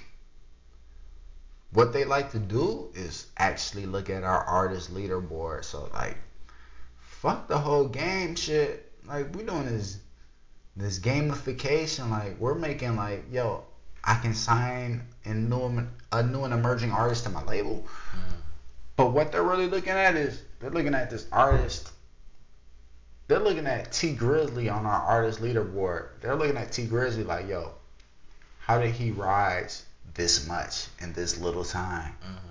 what 1.73 1.93
they 1.93 2.05
like 2.05 2.33
to 2.33 2.39
do 2.39 2.91
is 2.95 3.27
actually 3.37 3.87
look 3.87 4.11
at 4.11 4.25
our 4.25 4.43
artist 4.45 4.93
leaderboard. 4.93 5.65
So 5.65 5.89
like, 5.95 6.17
fuck 7.21 7.49
the 7.49 7.59
whole 7.59 7.87
game 7.87 8.35
shit. 8.35 8.91
Like 9.07 9.35
we 9.35 9.43
doing 9.43 9.67
this 9.67 9.99
this 10.77 10.99
gamification. 10.99 12.11
Like 12.11 12.39
we're 12.41 12.55
making 12.55 12.97
like 12.97 13.25
yo, 13.31 13.65
I 14.03 14.19
can 14.21 14.35
sign 14.35 15.03
a 15.25 15.35
new 15.35 15.87
a 16.13 16.23
new 16.23 16.45
and 16.45 16.55
emerging 16.55 16.93
artist 16.93 17.25
to 17.25 17.31
my 17.31 17.45
label. 17.45 17.87
Mm. 18.13 18.37
But 18.97 19.13
what 19.13 19.33
they're 19.33 19.43
really 19.43 19.67
looking 19.67 19.93
at 19.93 20.17
is 20.17 20.43
they're 20.61 20.71
looking 20.71 20.95
at 20.95 21.11
this 21.11 21.27
artist. 21.31 21.91
They're 23.29 23.39
looking 23.39 23.67
at 23.67 23.93
Tee 23.93 24.15
Grizzley 24.15 24.75
on 24.75 24.87
our 24.87 25.03
artist 25.03 25.41
leaderboard. 25.41 26.09
They're 26.21 26.35
looking 26.35 26.57
at 26.57 26.73
Tee 26.73 26.87
Grizzley 26.87 27.25
like, 27.25 27.49
yo, 27.49 27.73
how 28.59 28.81
did 28.81 28.93
he 28.93 29.13
rise 29.13 29.85
this 30.15 30.49
much 30.49 30.87
in 31.01 31.13
this 31.13 31.39
little 31.39 31.65
time? 31.65 32.13
Mm-hmm. 32.25 32.51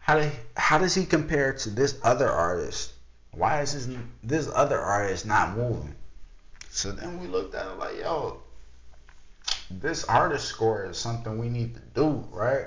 How 0.00 0.18
did 0.18 0.32
how 0.56 0.78
does 0.78 0.94
he 0.94 1.06
compare 1.06 1.52
to 1.54 1.70
this 1.70 1.98
other 2.02 2.28
artist? 2.28 2.93
Why 3.36 3.62
is 3.62 3.86
this 3.86 3.98
this 4.22 4.48
other 4.54 4.78
artist 4.78 5.26
not 5.26 5.56
moving? 5.56 5.94
So 6.70 6.92
then 6.92 7.20
we 7.20 7.26
looked 7.26 7.54
at 7.54 7.66
it 7.66 7.78
like, 7.78 7.98
yo, 7.98 8.42
this 9.70 10.04
artist 10.04 10.46
score 10.46 10.86
is 10.86 10.98
something 10.98 11.38
we 11.38 11.48
need 11.48 11.74
to 11.74 11.80
do, 11.94 12.24
right? 12.30 12.66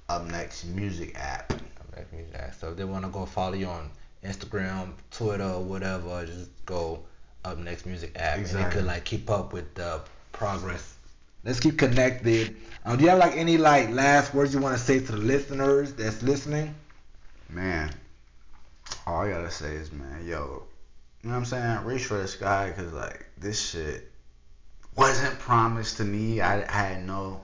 Up 0.08 0.26
Next 0.26 0.64
Music 0.64 1.14
app. 1.16 1.52
Up 1.52 1.60
Next 1.96 2.12
Music 2.12 2.34
app. 2.34 2.54
So 2.54 2.70
if 2.70 2.76
they 2.76 2.84
want 2.84 3.04
to 3.04 3.10
go 3.10 3.26
follow 3.26 3.54
you 3.54 3.66
on 3.66 3.90
Instagram, 4.24 4.92
Twitter, 5.10 5.58
whatever, 5.58 6.24
just 6.26 6.50
go 6.66 7.00
Up 7.44 7.58
Next 7.58 7.86
Music 7.86 8.12
app, 8.16 8.38
exactly. 8.38 8.62
and 8.62 8.72
they 8.72 8.76
could 8.76 8.86
like 8.86 9.04
keep 9.04 9.30
up 9.30 9.52
with 9.52 9.74
the 9.74 10.00
progress 10.32 10.94
Let's 11.44 11.60
keep 11.60 11.78
connected. 11.78 12.56
Um, 12.86 12.96
do 12.96 13.04
you 13.04 13.10
have 13.10 13.18
like 13.18 13.36
any 13.36 13.58
like 13.58 13.90
last 13.90 14.32
words 14.32 14.54
you 14.54 14.60
want 14.60 14.78
to 14.78 14.82
say 14.82 14.98
to 14.98 15.12
the 15.12 15.18
listeners 15.18 15.92
that's 15.92 16.22
listening? 16.22 16.74
Man, 17.50 17.92
all 19.06 19.20
I 19.20 19.30
gotta 19.30 19.50
say 19.50 19.74
is, 19.74 19.92
man, 19.92 20.26
yo, 20.26 20.62
you 21.22 21.28
know 21.28 21.34
what 21.34 21.40
I'm 21.40 21.44
saying? 21.44 21.84
Reach 21.84 22.06
for 22.06 22.16
the 22.16 22.28
sky, 22.28 22.72
cause 22.74 22.92
like 22.94 23.26
this 23.36 23.60
shit 23.60 24.10
wasn't 24.96 25.38
promised 25.38 25.98
to 25.98 26.04
me. 26.04 26.40
I, 26.40 26.62
I 26.62 26.88
had 26.88 27.06
no 27.06 27.42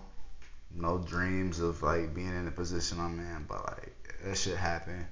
no 0.75 0.99
dreams 0.99 1.61
of 1.61 1.83
like 1.83 2.15
being 2.15 2.29
in 2.29 2.45
the 2.45 2.51
position 2.51 3.01
I'm 3.01 3.19
in, 3.19 3.45
but 3.49 3.65
like 3.65 4.17
that 4.25 4.37
should 4.37 4.57
happen. 4.57 5.07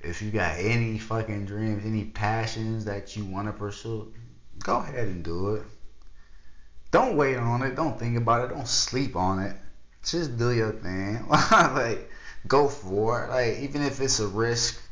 If 0.00 0.22
you 0.22 0.30
got 0.30 0.58
any 0.58 0.98
fucking 0.98 1.46
dreams, 1.46 1.84
any 1.84 2.04
passions 2.04 2.86
that 2.86 3.16
you 3.16 3.24
want 3.24 3.48
to 3.48 3.52
pursue, 3.52 4.12
go 4.58 4.78
ahead 4.78 5.08
and 5.08 5.22
do 5.22 5.56
it. 5.56 5.62
Don't 6.90 7.16
wait 7.16 7.36
on 7.36 7.62
it. 7.62 7.76
Don't 7.76 7.98
think 7.98 8.16
about 8.16 8.44
it. 8.44 8.54
Don't 8.54 8.66
sleep 8.66 9.14
on 9.14 9.40
it. 9.40 9.56
Just 10.04 10.38
do 10.38 10.50
your 10.52 10.72
thing. 10.72 11.24
like, 11.28 12.10
go 12.48 12.68
for 12.68 13.24
it. 13.24 13.30
Like, 13.30 13.58
even 13.60 13.82
if 13.82 14.00
it's 14.00 14.18
a 14.18 14.26
risk, 14.26 14.82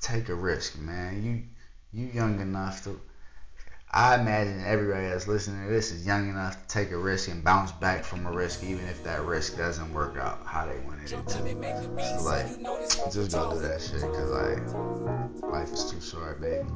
take 0.00 0.28
a 0.28 0.34
risk, 0.34 0.78
man. 0.78 1.22
You 1.24 1.42
you 1.98 2.08
young 2.08 2.40
enough 2.40 2.84
to. 2.84 3.00
I 3.94 4.18
imagine 4.18 4.60
everybody 4.66 5.06
that's 5.06 5.28
listening 5.28 5.68
to 5.68 5.72
this 5.72 5.92
is 5.92 6.04
young 6.04 6.28
enough 6.28 6.60
to 6.60 6.66
take 6.66 6.90
a 6.90 6.98
risk 6.98 7.30
and 7.30 7.44
bounce 7.44 7.70
back 7.70 8.02
from 8.02 8.26
a 8.26 8.32
risk, 8.32 8.64
even 8.64 8.84
if 8.88 9.04
that 9.04 9.22
risk 9.22 9.56
doesn't 9.56 9.92
work 9.94 10.16
out 10.16 10.44
how 10.44 10.66
they 10.66 10.76
wanted 10.80 11.12
it 11.12 11.28
to. 11.28 11.32
So, 12.18 12.24
like, 12.24 12.46
just 13.12 13.30
go 13.30 13.52
do 13.52 13.60
that 13.60 13.80
shit, 13.80 14.00
cause 14.00 14.30
like, 14.32 15.48
life 15.48 15.72
is 15.72 15.88
too 15.88 16.00
short, 16.00 16.40
baby. 16.40 16.66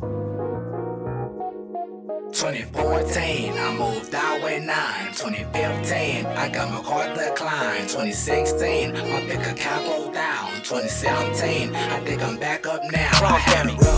2014, 2.31 3.53
I 3.53 3.77
moved 3.77 4.15
out 4.15 4.41
with 4.41 4.63
9. 4.63 5.07
2015, 5.13 6.25
I 6.25 6.49
got 6.51 6.71
my 6.71 6.81
car 6.89 7.13
declined. 7.17 7.89
2016, 7.89 8.93
my 8.93 9.21
pick 9.23 9.45
a 9.45 9.55
capo 9.55 10.13
down. 10.13 10.53
2017, 10.63 11.75
I 11.75 11.99
think 12.05 12.23
I'm 12.23 12.37
back 12.39 12.65
up 12.69 12.85
now. 12.93 13.11
I 13.23 13.39
had 13.41 13.67
enough 13.67 13.89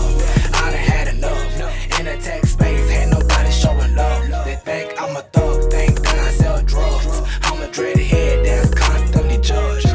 in 1.99 2.07
a 2.07 2.15
rough 2.15 3.10
I'm 5.01 5.17
a 5.17 5.21
thug, 5.33 5.71
thank 5.71 5.95
God 6.03 6.19
I 6.19 6.29
sell 6.29 6.61
drugs. 6.61 7.21
I'm 7.41 7.59
a 7.59 7.67
dreadhead 7.69 8.45
that's 8.45 8.69
constantly 8.69 9.39
judged. 9.39 9.90